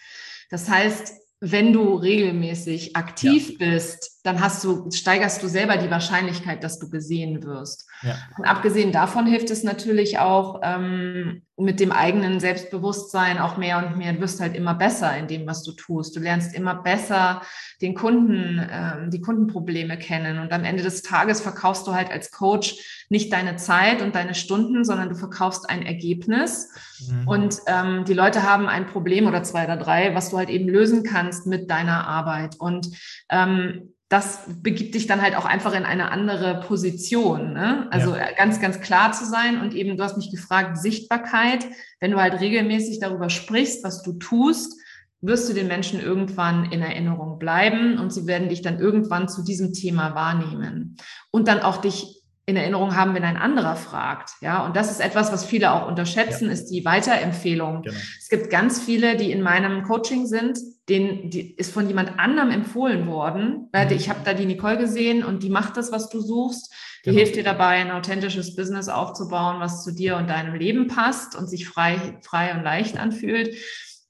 [0.50, 3.56] Das heißt, wenn du regelmäßig aktiv ja.
[3.58, 7.88] bist, dann hast du, steigerst du selber die Wahrscheinlichkeit, dass du gesehen wirst.
[8.02, 8.16] Ja.
[8.36, 13.96] Und abgesehen davon hilft es natürlich auch ähm, mit dem eigenen Selbstbewusstsein auch mehr und
[13.96, 14.12] mehr.
[14.12, 16.16] Du wirst halt immer besser in dem, was du tust.
[16.16, 17.42] Du lernst immer besser
[17.80, 20.38] den Kunden, ähm, die Kundenprobleme kennen.
[20.38, 24.34] Und am Ende des Tages verkaufst du halt als Coach nicht deine Zeit und deine
[24.34, 26.68] Stunden, sondern du verkaufst ein Ergebnis.
[27.08, 27.28] Mhm.
[27.28, 30.68] Und ähm, die Leute haben ein Problem oder zwei oder drei, was du halt eben
[30.68, 32.56] lösen kannst mit deiner Arbeit.
[32.58, 32.88] Und
[33.30, 37.52] ähm, das begibt dich dann halt auch einfach in eine andere Position.
[37.52, 37.86] Ne?
[37.92, 38.32] Also ja.
[38.36, 41.64] ganz, ganz klar zu sein und eben, du hast mich gefragt, Sichtbarkeit.
[42.00, 44.76] Wenn du halt regelmäßig darüber sprichst, was du tust,
[45.20, 49.44] wirst du den Menschen irgendwann in Erinnerung bleiben und sie werden dich dann irgendwann zu
[49.44, 50.96] diesem Thema wahrnehmen
[51.30, 54.30] und dann auch dich in Erinnerung haben, wenn ein anderer fragt.
[54.40, 56.52] Ja, und das ist etwas, was viele auch unterschätzen, ja.
[56.52, 57.82] ist die Weiterempfehlung.
[57.82, 57.96] Genau.
[58.18, 60.58] Es gibt ganz viele, die in meinem Coaching sind,
[60.90, 63.68] denen die ist von jemand anderem empfohlen worden.
[63.72, 63.90] Mhm.
[63.92, 66.72] Ich habe da die Nicole gesehen und die macht das, was du suchst.
[67.04, 67.18] Die genau.
[67.18, 71.48] hilft dir dabei, ein authentisches Business aufzubauen, was zu dir und deinem Leben passt und
[71.48, 73.56] sich frei, frei und leicht anfühlt.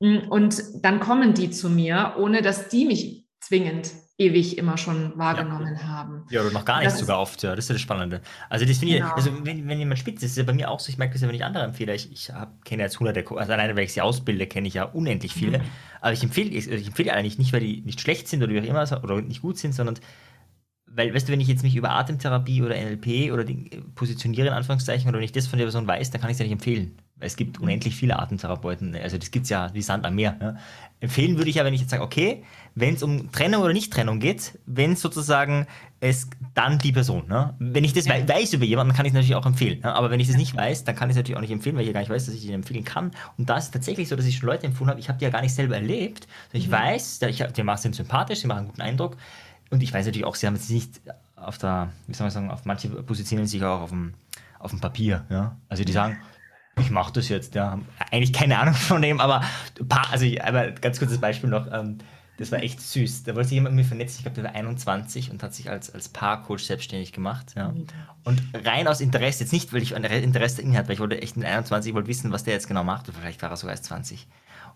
[0.01, 5.77] Und dann kommen die zu mir, ohne dass die mich zwingend ewig immer schon wahrgenommen
[5.81, 5.89] ja.
[5.89, 6.25] haben.
[6.31, 8.21] Ja, oder noch gar nicht sogar oft, ja, das ist das Spannende.
[8.51, 9.09] Also das finde genau.
[9.09, 11.15] ich, also wenn, wenn jemand spitz ist, ist ja bei mir auch so, ich merke
[11.15, 12.31] das ja, wenn ich andere empfehle, ich, ich
[12.65, 15.65] kenne jetzt hunderte, also alleine, weil ich sie ausbilde, kenne ich ja unendlich viele, mhm.
[16.03, 18.61] aber ich empfehle, ich, ich empfehle eigentlich nicht, weil die nicht schlecht sind oder wie
[18.61, 19.99] auch immer, oder nicht gut sind, sondern
[20.93, 24.53] weil, weißt du, wenn ich jetzt mich über Atemtherapie oder NLP oder die positioniere in
[24.53, 26.53] Anführungszeichen oder wenn ich das von der Person weiß, dann kann ich es ja nicht
[26.53, 26.99] empfehlen.
[27.21, 30.37] Es gibt unendlich viele Atemtherapeuten, also das gibt es ja wie Sand am Meer.
[30.41, 30.57] Ja.
[31.01, 34.21] Empfehlen würde ich ja, wenn ich jetzt sage, okay, wenn es um Trennung oder Nicht-Trennung
[34.21, 35.67] geht, wenn sozusagen
[36.01, 37.29] es dann die Person.
[37.29, 37.55] Ne?
[37.59, 38.27] Wenn ich das ja.
[38.27, 39.81] weiß über jemanden, kann ich es natürlich auch empfehlen.
[39.81, 39.95] Ne?
[39.95, 41.83] Aber wenn ich das nicht weiß, dann kann ich es natürlich auch nicht empfehlen, weil
[41.83, 43.11] ich ja gar nicht weiß, dass ich ihn empfehlen kann.
[43.37, 45.25] Und da ist es tatsächlich so, dass ich schon Leute empfohlen habe, ich habe die
[45.25, 46.27] ja gar nicht selber erlebt.
[46.53, 46.73] Ich mhm.
[46.73, 49.17] weiß, ich, die sind sympathisch, sie machen einen guten Eindruck.
[49.71, 51.01] Und ich weiß natürlich auch, sie haben jetzt nicht
[51.37, 54.15] auf der, wie soll man sagen, auf manche positionieren sich auch auf dem,
[54.59, 55.25] auf dem Papier.
[55.31, 55.57] Ja?
[55.69, 56.19] Also die sagen,
[56.79, 57.79] ich mache das jetzt, ja.
[58.11, 59.43] Eigentlich keine Ahnung von dem, aber
[59.89, 61.99] paar, also ich, aber ganz kurzes Beispiel noch, ähm,
[62.39, 63.25] das war echt süß.
[63.25, 65.69] Da wollte sich jemand mit mir vernetzen, ich glaube, der war 21 und hat sich
[65.69, 67.53] als, als Paarcoach selbstständig gemacht.
[67.55, 67.75] Ja.
[68.25, 71.21] Und rein aus Interesse, jetzt nicht, weil ich ein Interesse in hatte, weil ich wollte
[71.21, 73.57] echt mit 21, ich wollte wissen, was der jetzt genau macht, oder vielleicht war er
[73.57, 74.27] sogar erst 20.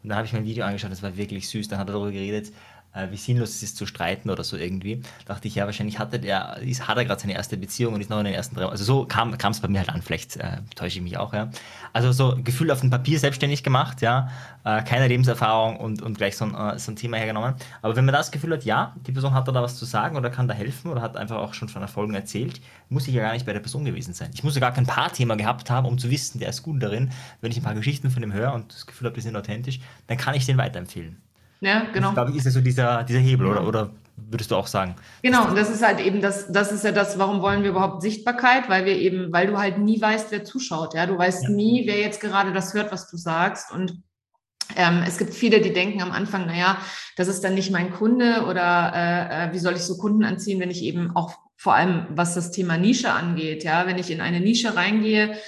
[0.02, 1.68] Und dann habe ich mir ein Video angeschaut, das war wirklich süß.
[1.68, 2.52] Dann hat er darüber geredet,
[2.94, 5.02] äh, wie sinnlos es ist zu streiten oder so irgendwie.
[5.26, 8.11] dachte ich, ja, wahrscheinlich hatte der, ist, hat er gerade seine erste Beziehung und ist
[8.11, 10.59] noch in den ersten drei, also so kam es bei mir halt an, vielleicht äh,
[10.74, 11.50] täusche ich mich auch, ja.
[11.92, 14.28] Also so Gefühl auf dem Papier selbstständig gemacht, ja,
[14.64, 17.54] äh, keine Lebenserfahrung und, und gleich so ein, äh, so ein Thema hergenommen.
[17.83, 20.30] Aber wenn man das Gefühl hat, ja, die Person hat da was zu sagen oder
[20.30, 23.33] kann da helfen oder hat einfach auch schon von Erfolgen erzählt, muss ich ja gar
[23.33, 24.30] nicht bei der Person gewesen sein.
[24.35, 27.11] Ich muss ja gar kein Paarthema gehabt haben, um zu wissen, der ist gut darin.
[27.40, 29.80] Wenn ich ein paar Geschichten von ihm höre und das Gefühl habe, die sind authentisch,
[30.07, 31.20] dann kann ich den weiterempfehlen.
[31.60, 32.08] Ja, genau.
[32.08, 34.94] Das, glaube ich, ist ja so dieser, dieser Hebel, oder, oder würdest du auch sagen?
[35.22, 38.02] Genau, und das ist halt eben das, das ist ja das, warum wollen wir überhaupt
[38.02, 38.68] Sichtbarkeit?
[38.68, 40.94] Weil wir eben, weil du halt nie weißt, wer zuschaut.
[40.94, 41.50] Ja, du weißt ja.
[41.50, 43.72] nie, wer jetzt gerade das hört, was du sagst.
[43.72, 44.02] Und
[44.76, 46.78] ähm, es gibt viele, die denken am Anfang, naja,
[47.16, 50.60] das ist dann nicht mein Kunde oder äh, äh, wie soll ich so Kunden anziehen,
[50.60, 54.20] wenn ich eben auch vor allem, was das Thema Nische angeht, ja, wenn ich in
[54.20, 55.38] eine Nische reingehe,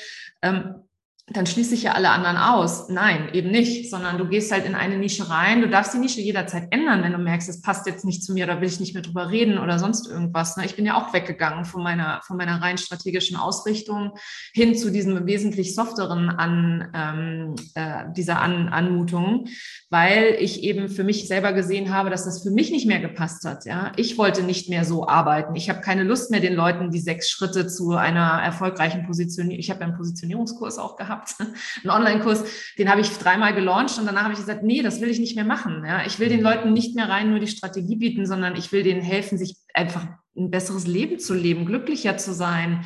[0.43, 0.86] ähm,
[1.29, 2.89] dann schließe ich ja alle anderen aus.
[2.89, 5.61] Nein, eben nicht, sondern du gehst halt in eine Nische rein.
[5.61, 8.45] Du darfst die Nische jederzeit ändern, wenn du merkst, es passt jetzt nicht zu mir
[8.45, 10.57] oder will ich nicht mehr drüber reden oder sonst irgendwas.
[10.57, 10.65] Ne?
[10.67, 14.13] Ich bin ja auch weggegangen von meiner, von meiner rein strategischen Ausrichtung
[14.53, 19.49] hin zu diesem wesentlich softeren an ähm, äh, dieser an Anmutung,
[19.91, 23.45] weil ich eben für mich selber gesehen habe, dass das für mich nicht mehr gepasst
[23.45, 23.65] hat.
[23.65, 25.57] Ja, ich wollte nicht mehr so arbeiten.
[25.57, 29.59] Ich habe keine Lust mehr, den Leuten die sechs Schritte zu einer erfolgreichen Positionierung.
[29.59, 31.35] Ich habe einen Positionierungskurs auch gehabt gehabt,
[31.83, 32.45] einen Online-Kurs,
[32.79, 35.37] den habe ich dreimal gelauncht und danach habe ich gesagt, nee, das will ich nicht
[35.37, 35.85] mehr machen.
[35.87, 38.83] Ja, ich will den Leuten nicht mehr rein nur die Strategie bieten, sondern ich will
[38.83, 42.85] denen helfen, sich einfach ein besseres Leben zu leben, glücklicher zu sein,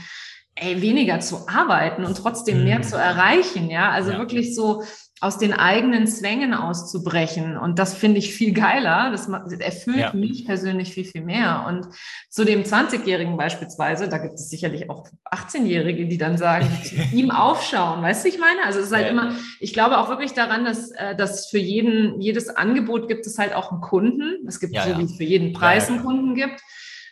[0.55, 2.83] ey, weniger zu arbeiten und trotzdem mehr mhm.
[2.85, 3.71] zu erreichen.
[3.71, 4.19] Ja, also ja.
[4.19, 4.85] wirklich so
[5.21, 7.59] aus den eigenen Zwängen auszubrechen.
[7.59, 9.11] Und das finde ich viel geiler.
[9.11, 10.13] Das erfüllt ja.
[10.15, 11.67] mich persönlich viel, viel mehr.
[11.69, 11.89] Und
[12.31, 16.67] zu dem 20-Jährigen beispielsweise, da gibt es sicherlich auch 18-Jährige, die dann sagen,
[17.13, 18.03] ihm aufschauen.
[18.03, 18.65] Weißt du, ich meine?
[18.65, 19.13] Also es ist halt ja.
[19.13, 23.39] immer, ich glaube auch wirklich daran, dass, äh, dass für jeden, jedes Angebot gibt es
[23.39, 24.47] halt auch einen Kunden.
[24.49, 26.63] Es gibt ja, so, wie es für jeden Preis einen Kunden gibt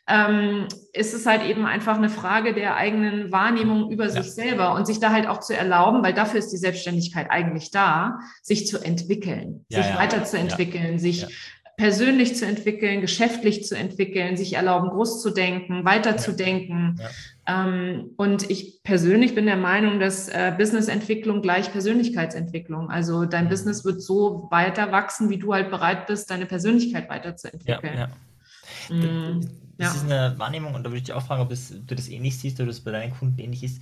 [0.09, 4.11] ähm, ist es halt eben einfach eine Frage der eigenen Wahrnehmung über ja.
[4.11, 7.71] sich selber und sich da halt auch zu erlauben, weil dafür ist die Selbstständigkeit eigentlich
[7.71, 9.99] da, sich zu entwickeln, ja, sich ja.
[9.99, 11.27] weiterzuentwickeln, sich
[11.77, 17.01] persönlich zu entwickeln, geschäftlich zu entwickeln, sich erlauben, groß zu denken, weiterzudenken.
[17.47, 22.91] Ähm, und ich persönlich bin der Meinung, dass äh, Businessentwicklung gleich Persönlichkeitsentwicklung.
[22.91, 23.51] Also dein mhm.
[23.51, 28.09] Business wird so weiter wachsen, wie du halt bereit bist, deine Persönlichkeit weiterzuentwickeln.
[28.91, 29.68] Mhm.
[29.79, 30.01] Das ja.
[30.01, 32.37] ist eine Wahrnehmung und da würde ich dich auch fragen, ob das, du das ähnlich
[32.37, 33.81] siehst oder das bei deinen Kunden ähnlich ist.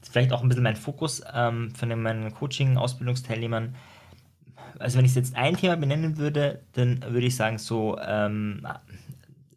[0.00, 3.74] Vielleicht auch ein bisschen mein Fokus ähm, von meinen Coaching-Ausbildungsteilnehmern.
[4.78, 8.64] Also wenn ich jetzt ein Thema benennen würde, dann würde ich sagen, so ähm,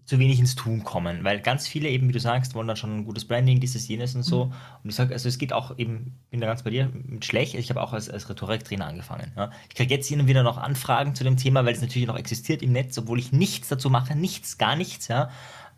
[0.09, 2.97] zu wenig ins Tun kommen, weil ganz viele eben, wie du sagst, wollen dann schon
[2.97, 4.45] ein gutes Branding, dieses, jenes und so.
[4.45, 4.53] Mhm.
[4.83, 7.53] Und ich sage, also es geht auch eben, bin da ganz bei dir, mit schlecht.
[7.53, 9.31] Ich habe auch als, als Rhetoriktrainer angefangen.
[9.37, 9.51] Ja.
[9.69, 12.17] Ich kriege jetzt hin und wieder noch Anfragen zu dem Thema, weil es natürlich noch
[12.17, 15.29] existiert im Netz, obwohl ich nichts dazu mache, nichts, gar nichts, ja.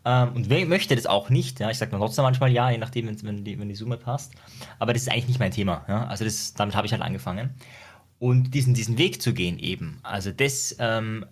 [0.04, 1.70] Ähm, und wer möchte das auch nicht, ja.
[1.70, 4.32] Ich sage trotzdem manchmal ja, je nachdem, wenn die, wenn die Summe passt.
[4.78, 6.06] Aber das ist eigentlich nicht mein Thema, ja.
[6.06, 7.54] Also das, damit habe ich halt angefangen.
[8.18, 11.26] Und diesen, diesen Weg zu gehen eben, also das ähm,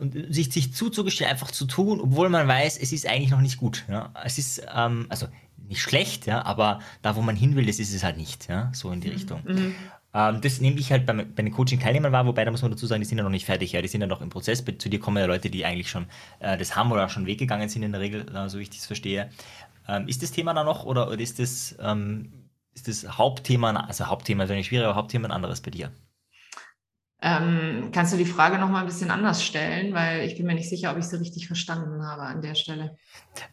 [0.00, 3.56] und sich, sich zuzugestehen, einfach zu tun, obwohl man weiß, es ist eigentlich noch nicht
[3.56, 3.84] gut.
[3.88, 4.12] Ja?
[4.24, 7.94] Es ist, ähm, also nicht schlecht, ja, aber da, wo man hin will, das ist
[7.94, 9.14] es halt nicht, ja, so in die mhm.
[9.14, 9.42] Richtung.
[9.44, 9.74] Mhm.
[10.12, 12.86] Ähm, das nehme ich halt bei, bei den Coaching-Teilnehmern wahr, wobei da muss man dazu
[12.86, 14.64] sagen, die sind ja noch nicht fertig, ja, die sind ja noch im Prozess.
[14.64, 16.06] Zu dir kommen ja Leute, die eigentlich schon
[16.40, 18.70] äh, das haben oder auch schon weggegangen sind in der Regel, äh, so wie ich
[18.70, 19.30] das verstehe.
[19.88, 22.32] Ähm, ist das Thema da noch oder, oder ist das, ähm,
[22.74, 25.92] ist das Hauptthema, also Hauptthema ist ja nicht schwierig, aber Hauptthema ein anderes bei dir?
[27.22, 30.54] Ähm, kannst du die Frage noch mal ein bisschen anders stellen, weil ich bin mir
[30.54, 32.96] nicht sicher, ob ich sie richtig verstanden habe an der Stelle.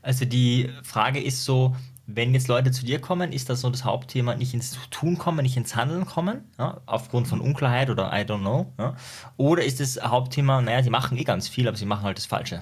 [0.01, 1.75] Also die Frage ist so,
[2.07, 5.43] wenn jetzt Leute zu dir kommen, ist das so das Hauptthema, nicht ins Tun kommen,
[5.43, 8.95] nicht ins Handeln kommen, ja, aufgrund von Unklarheit oder I don't know, ja,
[9.37, 12.25] oder ist das Hauptthema, naja, sie machen eh ganz viel, aber sie machen halt das
[12.25, 12.61] Falsche?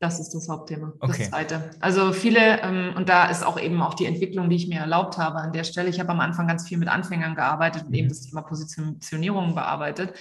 [0.00, 0.92] Das ist das Hauptthema.
[1.00, 1.22] Okay.
[1.22, 1.70] Das zweite.
[1.80, 5.16] Also viele, ähm, und da ist auch eben auch die Entwicklung, die ich mir erlaubt
[5.16, 5.88] habe an der Stelle.
[5.88, 8.10] Ich habe am Anfang ganz viel mit Anfängern gearbeitet und eben Mhm.
[8.10, 10.12] das Thema Positionierung bearbeitet.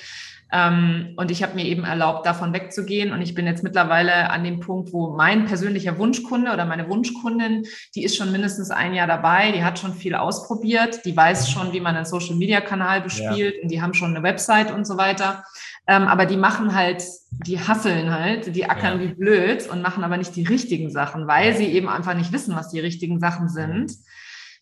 [0.55, 3.11] Ähm, und ich habe mir eben erlaubt, davon wegzugehen.
[3.11, 7.63] Und ich bin jetzt mittlerweile an dem Punkt, wo mein persönlicher Wunschkunde oder meine Wunschkundin,
[7.95, 11.73] die ist schon mindestens ein Jahr dabei, die hat schon viel ausprobiert, die weiß schon,
[11.73, 15.43] wie man einen Social-Media-Kanal bespielt und die haben schon eine Website und so weiter.
[15.87, 17.03] Ähm, aber die machen halt,
[17.47, 19.07] die hasseln halt, die ackern Ja.
[19.07, 22.55] wie blöd und machen aber nicht die richtigen Sachen, weil sie eben einfach nicht wissen,
[22.55, 23.91] was die richtigen Sachen sind,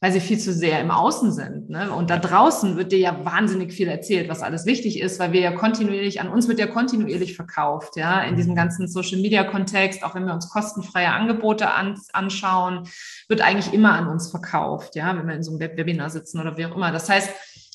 [0.01, 1.69] weil sie viel zu sehr im Außen sind.
[1.69, 1.91] Ne?
[1.91, 5.41] Und da draußen wird dir ja wahnsinnig viel erzählt, was alles wichtig ist, weil wir
[5.41, 10.03] ja kontinuierlich, an uns wird ja kontinuierlich verkauft, ja, in diesem ganzen Social Media Kontext,
[10.03, 12.89] auch wenn wir uns kostenfreie Angebote an, anschauen,
[13.27, 16.41] wird eigentlich immer an uns verkauft, ja, wenn wir in so einem Web Webinar sitzen
[16.41, 16.91] oder wie auch immer.
[16.91, 17.29] Das heißt,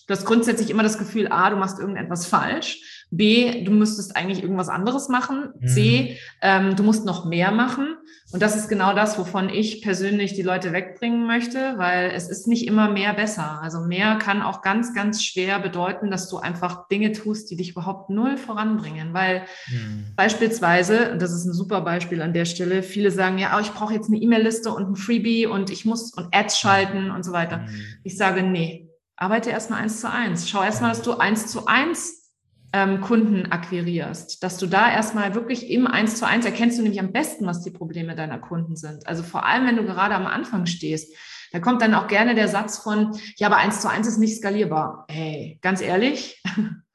[0.07, 3.05] du hast grundsätzlich immer das Gefühl, A, du machst irgendetwas falsch.
[3.11, 5.53] B, du müsstest eigentlich irgendwas anderes machen.
[5.65, 7.97] C, ähm, du musst noch mehr machen.
[8.33, 12.49] Und das ist genau das, wovon ich persönlich die Leute wegbringen möchte, weil es ist
[12.49, 13.61] nicht immer mehr besser.
[13.63, 17.71] Also mehr kann auch ganz, ganz schwer bedeuten, dass du einfach Dinge tust, die dich
[17.71, 19.15] überhaupt null voranbringen.
[19.15, 20.13] Weil Mhm.
[20.17, 23.73] Beispielsweise, und das ist ein super Beispiel an der Stelle, viele sagen, ja, oh, ich
[23.73, 27.33] brauche jetzt eine E-Mail-Liste und ein Freebie und ich muss und Ads schalten und so
[27.33, 27.59] weiter.
[27.59, 27.85] Mhm.
[28.05, 28.86] Ich sage, nee,
[29.17, 30.49] arbeite erstmal eins zu eins.
[30.49, 32.33] Schau erstmal, dass du eins zu eins
[32.73, 37.01] ähm, Kunden akquirierst, dass du da erstmal wirklich im eins zu eins erkennst du nämlich
[37.01, 39.07] am besten, was die Probleme deiner Kunden sind.
[39.07, 41.15] Also vor allem, wenn du gerade am Anfang stehst,
[41.53, 44.37] da kommt dann auch gerne der Satz von, ja, aber eins zu eins ist nicht
[44.37, 45.07] skalierbar.
[45.09, 46.43] Hey, ganz ehrlich,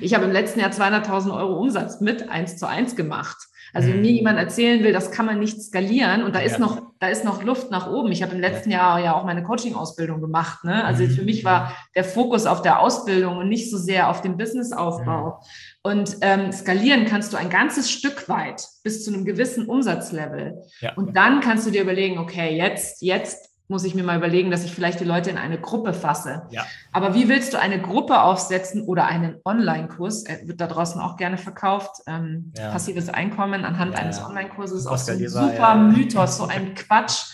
[0.00, 3.36] ich habe im letzten Jahr 200.000 Euro Umsatz mit eins zu eins gemacht.
[3.72, 4.02] Also wenn Mhm.
[4.02, 6.58] mir jemand erzählen will, das kann man nicht skalieren und da ist Ja.
[6.60, 8.12] noch, da ist noch Luft nach oben.
[8.12, 10.62] Ich habe im letzten Jahr ja auch meine Coaching-Ausbildung gemacht.
[10.62, 10.84] Ne?
[10.84, 11.10] Also Mhm.
[11.10, 15.40] für mich war der Fokus auf der Ausbildung und nicht so sehr auf dem Businessaufbau.
[15.82, 20.62] Und ähm, skalieren kannst du ein ganzes Stück weit bis zu einem gewissen Umsatzlevel.
[20.80, 20.92] Ja.
[20.94, 24.62] Und dann kannst du dir überlegen, okay, jetzt, jetzt muss ich mir mal überlegen, dass
[24.64, 26.42] ich vielleicht die Leute in eine Gruppe fasse.
[26.50, 26.64] Ja.
[26.92, 30.26] Aber wie willst du eine Gruppe aufsetzen oder einen Online-Kurs?
[30.44, 31.96] Wird da draußen auch gerne verkauft.
[32.06, 32.70] Ähm, Ja.
[32.70, 34.24] Passives Einkommen anhand Ja, eines.
[34.24, 34.84] Online-Kurses.
[34.84, 35.74] Super Auch so ein skalierbar, super.
[35.74, 37.24] Mythos, so ein Quatsch,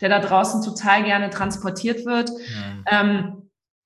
[0.00, 2.30] der da draußen total gerne transportiert wird.
[2.90, 3.39] Ähm,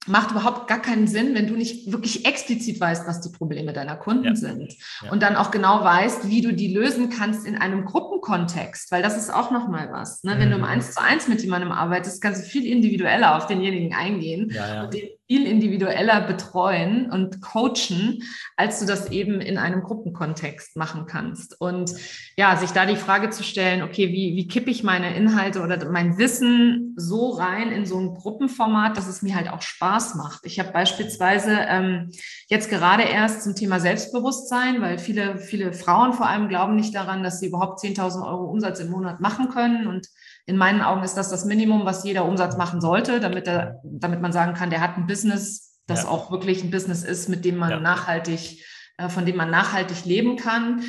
[0.07, 3.97] macht überhaupt gar keinen Sinn, wenn du nicht wirklich explizit weißt, was die Probleme deiner
[3.97, 4.35] Kunden Ja.
[4.37, 4.75] sind.
[5.03, 5.11] Ja.
[5.11, 9.17] Und dann auch genau weißt, wie du die lösen kannst in einem Gruppenkontext, weil das
[9.17, 10.23] ist auch nochmal was.
[10.25, 10.35] Ne?
[10.39, 10.69] Wenn du im Mhm.
[10.69, 14.83] Eins zu eins mit jemandem arbeitest, kannst du viel individueller auf denjenigen eingehen Ja, ja.
[14.85, 18.23] und den viel individueller betreuen und coachen,
[18.57, 21.59] als du das eben in einem Gruppenkontext machen kannst.
[21.61, 21.93] Und
[22.37, 25.91] ja, sich da die Frage zu stellen, okay, wie, wie kippe ich meine Inhalte oder
[25.91, 30.41] mein Wissen so rein in so ein Gruppenformat, dass es mir halt auch Spaß macht.
[30.45, 32.11] Ich habe beispielsweise ähm,
[32.49, 37.23] jetzt gerade erst zum Thema Selbstbewusstsein, weil viele, viele Frauen vor allem glauben nicht daran,
[37.23, 40.09] dass sie überhaupt 10.000 Euro Umsatz im Monat machen können und
[40.47, 44.21] in meinen Augen ist das das Minimum, was jeder Umsatz machen sollte, damit, er, damit
[44.21, 46.09] man sagen kann, der hat ein Business, das Ja.
[46.09, 47.81] auch wirklich ein Business ist, mit dem man Ja.
[47.81, 48.65] nachhaltig,
[48.99, 50.83] äh, von dem man nachhaltig leben kann.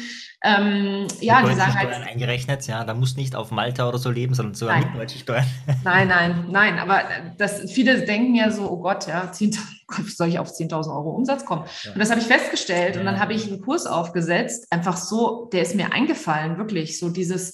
[0.43, 4.33] Ähm, ja, die sagen halt, eingerechnet, ja, da musst nicht auf Malta oder so leben,
[4.35, 4.91] sondern sogar Nein.
[4.91, 5.45] mit deutschen Steuern.
[5.83, 7.01] nein, nein, nein, aber
[7.37, 10.91] das, viele denken ja so, oh Gott, ja, 10.000, Gott, wie soll ich auf 10.000
[10.95, 11.63] Euro Umsatz kommen?
[11.83, 11.93] Ja.
[11.93, 13.21] Und das habe ich festgestellt und dann Ja.
[13.21, 17.53] habe ich einen Kurs aufgesetzt, einfach so, der ist mir eingefallen, wirklich, so dieses,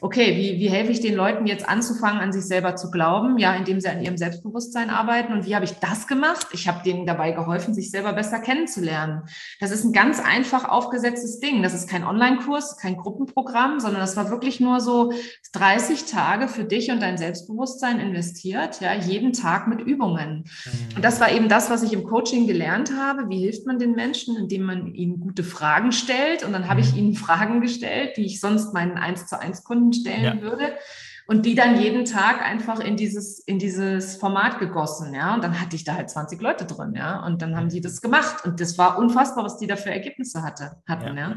[0.00, 3.38] okay, wie, wie helfe ich den Leuten jetzt anzufangen, an sich selber zu glauben?
[3.38, 5.32] Ja, indem sie an ihrem Selbstbewusstsein arbeiten.
[5.32, 6.46] Und wie habe ich das gemacht?
[6.52, 9.22] Ich habe denen dabei geholfen, sich selber besser kennenzulernen.
[9.60, 11.62] Das ist ein ganz einfach aufgesetztes Ding.
[11.62, 15.12] Das ist kein Online-Kurs, kein Gruppenprogramm, sondern das war wirklich nur so
[15.52, 20.44] 30 Tage für dich und dein Selbstbewusstsein investiert, ja, jeden Tag mit Übungen.
[20.96, 23.28] Und das war eben das, was ich im Coaching gelernt habe.
[23.28, 26.44] Wie hilft man den Menschen, indem man ihnen gute Fragen stellt?
[26.44, 26.98] Und dann habe ich Mhm.
[26.98, 30.40] ihnen Fragen gestellt, die ich sonst meinen 1 zu 1 Kunden stellen Ja.
[30.40, 30.72] würde.
[31.26, 35.32] Und die dann jeden Tag einfach in dieses, in dieses Format gegossen, ja.
[35.34, 37.24] Und dann hatte ich da halt 20 Leute drin, ja.
[37.24, 38.44] Und dann haben die das gemacht.
[38.44, 41.30] Und das war unfassbar, was die da für Ergebnisse hatte, hatten, Ja.
[41.30, 41.36] ja.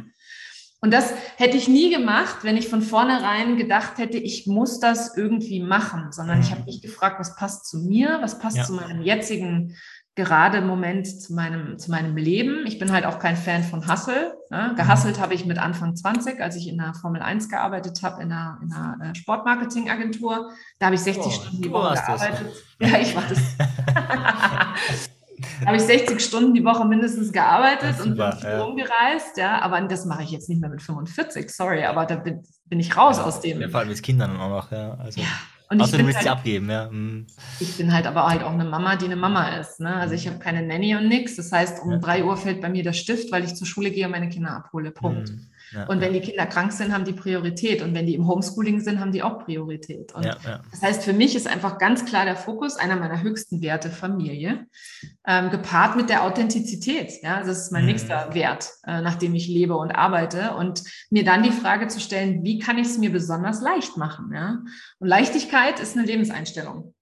[0.83, 5.15] Und das hätte ich nie gemacht, wenn ich von vornherein gedacht hätte, ich muss das
[5.15, 6.55] irgendwie machen, sondern ich Mhm.
[6.55, 8.63] habe mich gefragt, was passt zu mir, was passt Ja.
[8.65, 9.77] zu meinem jetzigen
[10.15, 12.65] gerade Moment zu meinem, zu meinem Leben.
[12.67, 14.35] Ich bin halt auch kein Fan von Hustle.
[14.51, 14.73] Ne?
[14.75, 18.31] Gehasselt habe ich mit Anfang 20, als ich in der Formel 1 gearbeitet habe, in
[18.33, 20.51] einer, in einer äh, Sportmarketing-Agentur.
[20.79, 22.21] Da habe ich 60 Oh, Stunden die Woche warst das.
[22.21, 22.53] gearbeitet.
[22.79, 23.39] Ja, ich war das.
[25.61, 28.63] Da habe ich 60 Stunden die Woche mindestens gearbeitet Ja, und bin viel ja.
[28.63, 32.43] rumgereist, ja, aber das mache ich jetzt nicht mehr mit 45, sorry, aber da bin,
[32.65, 33.59] bin ich raus aus dem.
[33.61, 34.95] Ja, vor allem mit Kindern auch noch, ja.
[34.95, 35.27] Also, Ja,
[35.69, 36.89] und ich außer du bin, willst sie halt, abgeben, ja.
[36.91, 37.25] Mhm.
[37.59, 39.79] ich bin halt aber halt auch eine Mama, die eine Mama ist.
[39.79, 39.93] Ne?
[39.95, 41.35] Also ich habe keine Nanny und nix.
[41.35, 41.97] Das heißt, um Ja.
[41.97, 44.51] 3 Uhr fällt bei mir der Stift, weil ich zur Schule gehe und meine Kinder
[44.51, 44.91] abhole.
[44.91, 45.29] Punkt.
[45.29, 45.47] Mhm.
[45.73, 46.19] Ja, und wenn ja.
[46.19, 47.81] die Kinder krank sind, haben die Priorität.
[47.81, 50.13] Und wenn die im Homeschooling sind, haben die auch Priorität.
[50.13, 50.35] Und ja,
[50.71, 54.67] das heißt, für mich ist einfach ganz klar der Fokus einer meiner höchsten Werte Familie,
[55.25, 57.11] ähm, gepaart mit der Authentizität.
[57.23, 57.91] Ja, das ist mein mhm.
[57.91, 60.55] nächster Wert, äh, nach dem ich lebe und arbeite.
[60.55, 64.31] Und mir dann die Frage zu stellen, wie kann ich es mir besonders leicht machen?
[64.33, 64.59] Ja?
[64.99, 66.92] Und Leichtigkeit ist eine Lebenseinstellung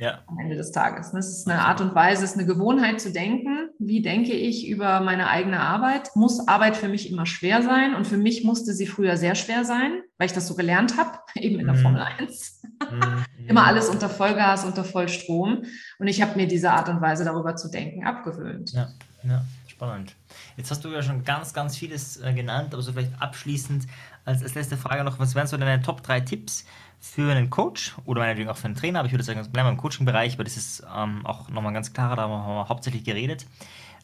[0.00, 0.22] ja.
[0.26, 1.12] am Ende des Tages.
[1.12, 3.68] Das ist eine Art und Weise, es ist eine Gewohnheit zu denken.
[3.78, 6.10] Wie denke ich über meine eigene Arbeit?
[6.14, 7.94] Muss Arbeit für mich immer schwer sein?
[7.94, 11.18] Und für mich musste sie früher sehr schwer sein, weil ich das so gelernt habe,
[11.34, 11.80] eben in der mhm.
[11.80, 12.62] Formel 1.
[12.90, 13.46] Mhm.
[13.46, 15.64] immer alles unter Vollgas, unter Vollstrom.
[15.98, 18.72] Und ich habe mir diese Art und Weise darüber zu denken abgewöhnt.
[18.72, 18.88] Ja,
[19.22, 20.16] ja, spannend.
[20.56, 23.86] Jetzt hast du ja schon ganz, ganz vieles äh, genannt, aber so vielleicht abschließend
[24.24, 26.64] als, als letzte Frage noch, was wären so deine Top 3 Tipps,
[27.00, 29.72] für einen Coach oder meinetwegen auch für einen Trainer, aber ich würde sagen, bleiben wir
[29.72, 33.46] im Coaching-Bereich, weil das ist ähm, auch nochmal ganz klarer, da haben wir hauptsächlich geredet,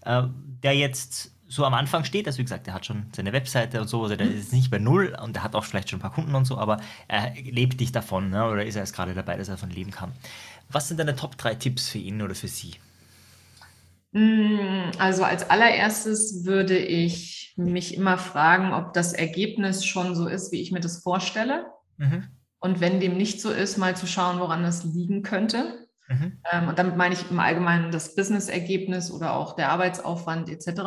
[0.05, 0.23] äh,
[0.63, 3.89] der jetzt so am Anfang steht, also wie gesagt, der hat schon seine Webseite und
[3.89, 6.13] so, also der ist nicht bei Null und der hat auch vielleicht schon ein paar
[6.13, 9.37] Kunden und so, aber er lebt nicht davon ne, oder ist er jetzt gerade dabei,
[9.37, 10.13] dass er davon leben kann.
[10.71, 12.75] Was sind deine Top 3 Tipps für ihn oder für sie?
[14.13, 20.51] Mm, also als allererstes würde ich mich immer fragen, ob das Ergebnis schon so ist,
[20.51, 21.67] wie ich mir das vorstelle.
[21.99, 22.25] Mhm.
[22.59, 25.87] Und wenn dem nicht so ist, mal zu schauen, woran das liegen könnte.
[26.09, 26.39] Mhm.
[26.51, 30.83] Ähm, und damit meine ich im Allgemeinen das Business-Ergebnis oder auch der Arbeitsaufwand etc.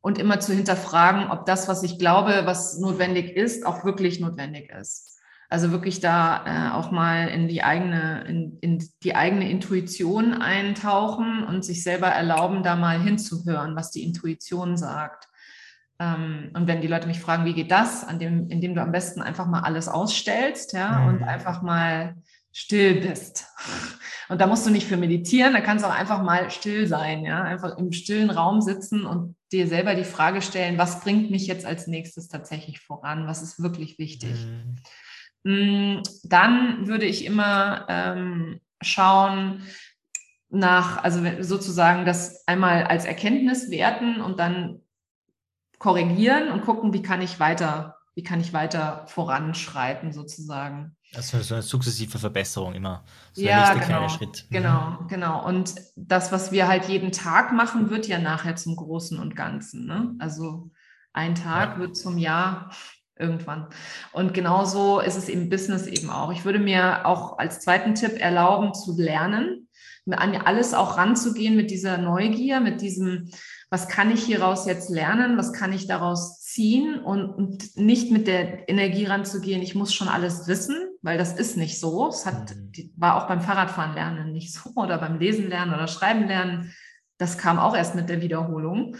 [0.00, 4.70] Und immer zu hinterfragen, ob das, was ich glaube, was notwendig ist, auch wirklich notwendig
[4.70, 5.16] ist.
[5.48, 11.44] Also wirklich da äh, auch mal in die eigene, in, in die eigene Intuition eintauchen
[11.44, 15.28] und sich selber erlauben, da mal hinzuhören, was die Intuition sagt.
[15.98, 18.92] Ähm, und wenn die Leute mich fragen, wie geht das, an dem, indem du am
[18.92, 21.08] besten einfach mal alles ausstellst, ja, mhm.
[21.08, 22.16] und einfach mal
[22.52, 23.46] still bist.
[24.28, 27.24] Und da musst du nicht für meditieren, da kannst du auch einfach mal still sein,
[27.24, 31.46] ja, einfach im stillen Raum sitzen und dir selber die Frage stellen, was bringt mich
[31.46, 34.34] jetzt als nächstes tatsächlich voran, was ist wirklich wichtig.
[35.44, 35.98] Mhm.
[35.98, 39.62] Mm, dann würde ich immer ähm, schauen,
[40.48, 44.80] nach, also sozusagen das einmal als Erkenntnis werten und dann
[45.78, 50.96] korrigieren und gucken, wie kann ich weiter, wie kann ich weiter voranschreiten sozusagen.
[51.14, 53.04] Also so eine sukzessive Verbesserung immer.
[53.32, 54.46] So ja, genau, Schritt.
[54.48, 54.54] Mhm.
[54.54, 55.46] genau, genau.
[55.46, 59.86] Und das, was wir halt jeden Tag machen, wird ja nachher zum Großen und Ganzen.
[59.86, 60.14] Ne?
[60.18, 60.70] Also
[61.12, 61.78] ein Tag ja.
[61.78, 62.70] wird zum Jahr
[63.18, 63.68] irgendwann.
[64.12, 66.32] Und genauso ist es im Business eben auch.
[66.32, 69.68] Ich würde mir auch als zweiten Tipp erlauben, zu lernen,
[70.10, 73.30] an alles auch ranzugehen mit dieser Neugier, mit diesem
[73.68, 78.26] was kann ich hieraus jetzt lernen, was kann ich daraus ziehen und, und nicht mit
[78.26, 82.08] der Energie ranzugehen, ich muss schon alles wissen, weil das ist nicht so.
[82.08, 82.92] Es hat, mhm.
[82.96, 86.72] war auch beim Fahrradfahren lernen nicht so oder beim Lesen lernen oder Schreiben lernen.
[87.18, 88.96] Das kam auch erst mit der Wiederholung.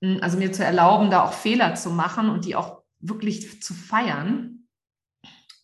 [0.00, 3.74] Hm, also mir zu erlauben, da auch Fehler zu machen und die auch wirklich zu
[3.74, 4.68] feiern.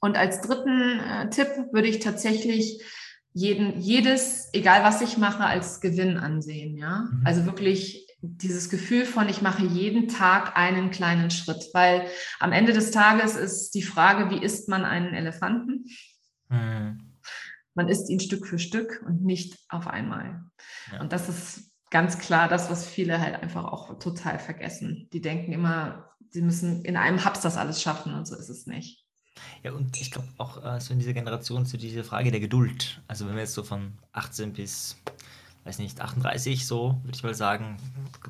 [0.00, 2.82] Und als dritten äh, Tipp würde ich tatsächlich
[3.32, 6.76] jeden, jedes, egal was ich mache, als Gewinn ansehen.
[6.76, 7.22] Ja, mhm.
[7.24, 12.06] also wirklich dieses Gefühl von, ich mache jeden Tag einen kleinen Schritt, weil
[12.38, 15.86] am Ende des Tages ist die Frage, wie isst man einen Elefanten?
[16.48, 17.16] Mhm.
[17.74, 20.44] Man isst ihn Stück für Stück und nicht auf einmal.
[20.92, 21.00] Ja.
[21.00, 25.08] Und das ist ganz klar das, was viele halt einfach auch total vergessen.
[25.12, 28.66] Die denken immer, sie müssen in einem Haps das alles schaffen und so ist es
[28.66, 29.06] nicht.
[29.62, 32.40] Ja, und ich glaube auch äh, so in dieser Generation zu so dieser Frage der
[32.40, 33.02] Geduld.
[33.08, 34.96] Also wenn wir jetzt so von 18 bis
[35.64, 37.76] weiß nicht, 38, so würde ich mal sagen,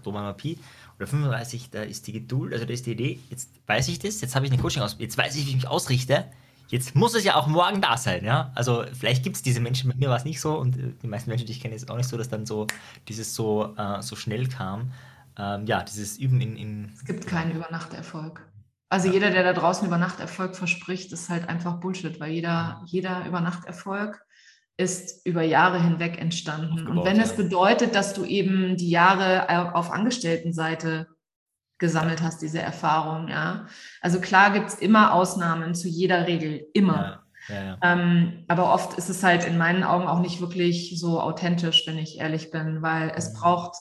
[0.04, 0.58] Roman Pi,
[0.96, 4.20] oder 35, da ist die Geduld, also da ist die Idee, jetzt weiß ich das,
[4.20, 6.26] jetzt habe ich eine Coaching aus, jetzt weiß ich, wie ich mich ausrichte,
[6.68, 8.52] jetzt muss es ja auch morgen da sein, ja.
[8.54, 11.06] Also vielleicht gibt es diese Menschen, bei mir war es nicht so und äh, die
[11.08, 12.66] meisten Menschen, die ich kenne, ist auch nicht so, dass dann so
[13.08, 14.92] dieses so, äh, so schnell kam.
[15.38, 16.92] Ähm, ja, dieses Üben in, in.
[16.94, 18.46] Es gibt keinen Übernachterfolg.
[18.88, 24.20] Also jeder, der da draußen Übernachterfolg verspricht, ist halt einfach Bullshit, weil jeder, jeder Übernachterfolg
[24.80, 26.88] ist über Jahre hinweg entstanden.
[26.88, 27.22] Und wenn ja.
[27.22, 31.06] es bedeutet, dass du eben die Jahre auf Angestelltenseite
[31.78, 33.66] gesammelt hast, diese Erfahrung, ja.
[34.00, 37.24] Also klar gibt es immer Ausnahmen zu jeder Regel, immer.
[37.48, 41.86] Ja, ähm, aber oft ist es halt in meinen Augen auch nicht wirklich so authentisch,
[41.86, 43.38] wenn ich ehrlich bin, weil es mhm.
[43.38, 43.76] braucht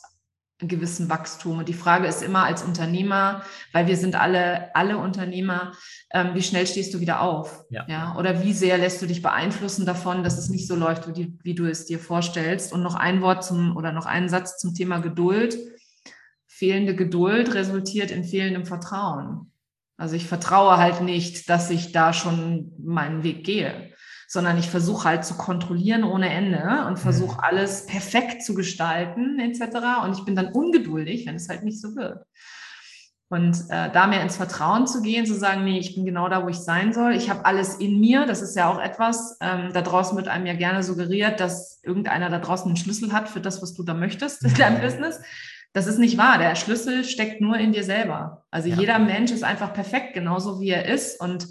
[0.62, 1.60] gewissen Wachstum.
[1.60, 5.74] Und die Frage ist immer als Unternehmer, weil wir sind alle, alle Unternehmer,
[6.12, 7.66] ähm, wie schnell stehst du wieder auf?
[7.70, 7.86] Ja.
[7.88, 8.16] ja.
[8.18, 11.40] Oder wie sehr lässt du dich beeinflussen davon, dass es nicht so läuft, wie, die,
[11.44, 12.74] wie du es dir vorstellst?
[12.74, 15.58] Und noch ein Wort zum oder noch einen Satz zum Thema Geduld.
[16.48, 19.52] Fehlende Geduld resultiert in fehlendem Vertrauen.
[19.96, 23.89] Also ich vertraue halt nicht, dass ich da schon meinen Weg gehe
[24.32, 27.40] sondern ich versuche halt zu kontrollieren ohne Ende und versuche mhm.
[27.42, 30.04] alles perfekt zu gestalten etc.
[30.04, 32.24] Und ich bin dann ungeduldig, wenn es halt nicht so wird.
[33.32, 36.44] Und äh, da mehr ins Vertrauen zu gehen, zu sagen, nee, ich bin genau da,
[36.44, 37.14] wo ich sein soll.
[37.14, 38.28] Ich habe alles in mir.
[38.28, 39.38] Das ist ja auch etwas.
[39.42, 43.30] Ähm, da draußen wird einem ja gerne suggeriert, dass irgendeiner da draußen einen Schlüssel hat
[43.30, 45.20] für das, was du da möchtest in deinem Business.
[45.74, 46.38] Das ist nicht wahr.
[46.38, 48.46] Der Schlüssel steckt nur in dir selber.
[48.52, 48.76] Also ja.
[48.76, 51.20] jeder Mensch ist einfach perfekt, genauso wie er ist.
[51.20, 51.48] Und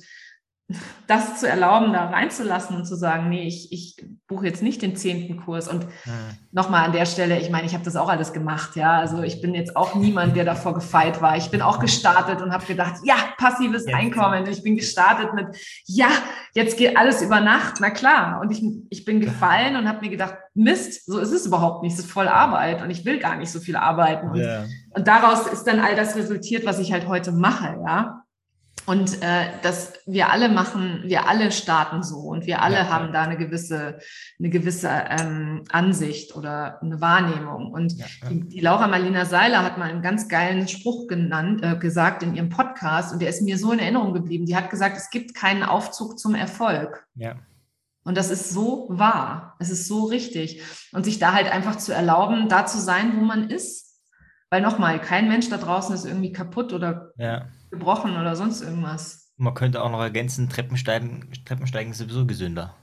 [1.06, 3.96] das zu erlauben, da reinzulassen und zu sagen, nee, ich, ich
[4.26, 5.66] buche jetzt nicht den zehnten Kurs.
[5.66, 6.12] Und hm.
[6.52, 8.98] nochmal an der Stelle, ich meine, ich habe das auch alles gemacht, ja.
[8.98, 11.38] Also ich bin jetzt auch niemand, der davor gefeit war.
[11.38, 14.46] Ich bin auch gestartet und habe gedacht, ja, passives ja, Einkommen.
[14.46, 15.46] Ich bin gestartet mit,
[15.86, 16.08] ja,
[16.52, 18.40] jetzt geht alles über Nacht, na klar.
[18.42, 21.94] Und ich, ich bin gefallen und habe mir gedacht, Mist, so ist es überhaupt nicht.
[21.94, 24.28] Es ist voll Arbeit und ich will gar nicht so viel arbeiten.
[24.28, 24.66] Und, yeah.
[24.90, 28.17] und daraus ist dann all das resultiert, was ich halt heute mache, ja.
[28.88, 33.12] Und äh, dass wir alle machen, wir alle starten so und wir alle ja, haben
[33.12, 33.98] da eine gewisse,
[34.38, 37.70] eine gewisse ähm, Ansicht oder eine Wahrnehmung.
[37.70, 38.06] Und ja.
[38.30, 42.34] Die, die, Laura Marlina Seiler hat mal einen ganz geilen Spruch genannt, äh, gesagt in
[42.34, 44.46] ihrem Podcast und der ist mir so in Erinnerung geblieben.
[44.46, 47.06] Die hat gesagt, es gibt keinen Aufzug zum Erfolg.
[47.14, 47.36] Ja.
[48.04, 49.54] Und das ist so wahr.
[49.58, 50.62] Es ist so richtig.
[50.92, 53.87] Und sich da halt einfach zu erlauben, da zu sein, wo man ist.
[54.50, 59.32] Weil nochmal, kein Mensch da draußen ist irgendwie kaputt oder ja gebrochen oder sonst irgendwas.
[59.36, 62.74] Man könnte auch noch ergänzen, Treppensteigen, Treppensteigen ist sowieso gesünder.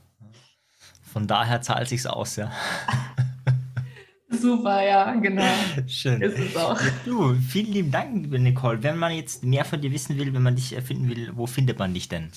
[1.02, 2.52] Von daher zahlt sich's aus, ja.
[4.30, 5.46] Super, ja, genau.
[5.88, 6.22] Schön.
[6.22, 6.80] Ist es auch.
[7.06, 8.84] Du, vielen lieben Dank, liebe Nicole.
[8.84, 11.80] Wenn man jetzt mehr von dir wissen will, wenn man dich erfinden will, wo findet
[11.80, 12.32] man dich denn?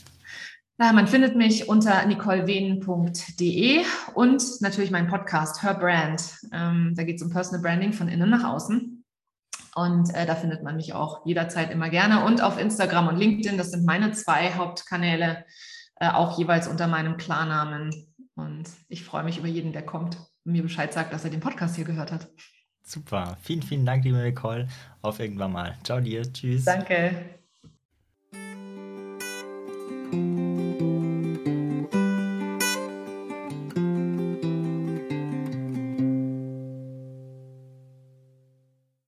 [0.76, 3.80] Na, man findet mich unter nicolewehen.de
[4.14, 6.22] und natürlich meinen Podcast Her Brand.
[6.52, 8.97] Ähm, da geht es um Personal Branding von innen nach außen.
[9.78, 12.24] Und äh, da findet man mich auch jederzeit immer gerne.
[12.24, 15.44] Und auf Instagram und LinkedIn, das sind meine zwei Hauptkanäle,
[16.00, 17.94] äh, auch jeweils unter meinem Klarnamen.
[18.34, 21.38] Und ich freue mich über jeden, der kommt und mir Bescheid sagt, dass er den
[21.38, 22.26] Podcast hier gehört hat.
[22.82, 23.36] Super.
[23.40, 24.66] Vielen, vielen Dank, liebe Nicole.
[25.00, 25.76] Auf irgendwann mal.
[25.84, 26.22] Ciao dir.
[26.32, 26.64] Tschüss.
[26.64, 27.38] Danke.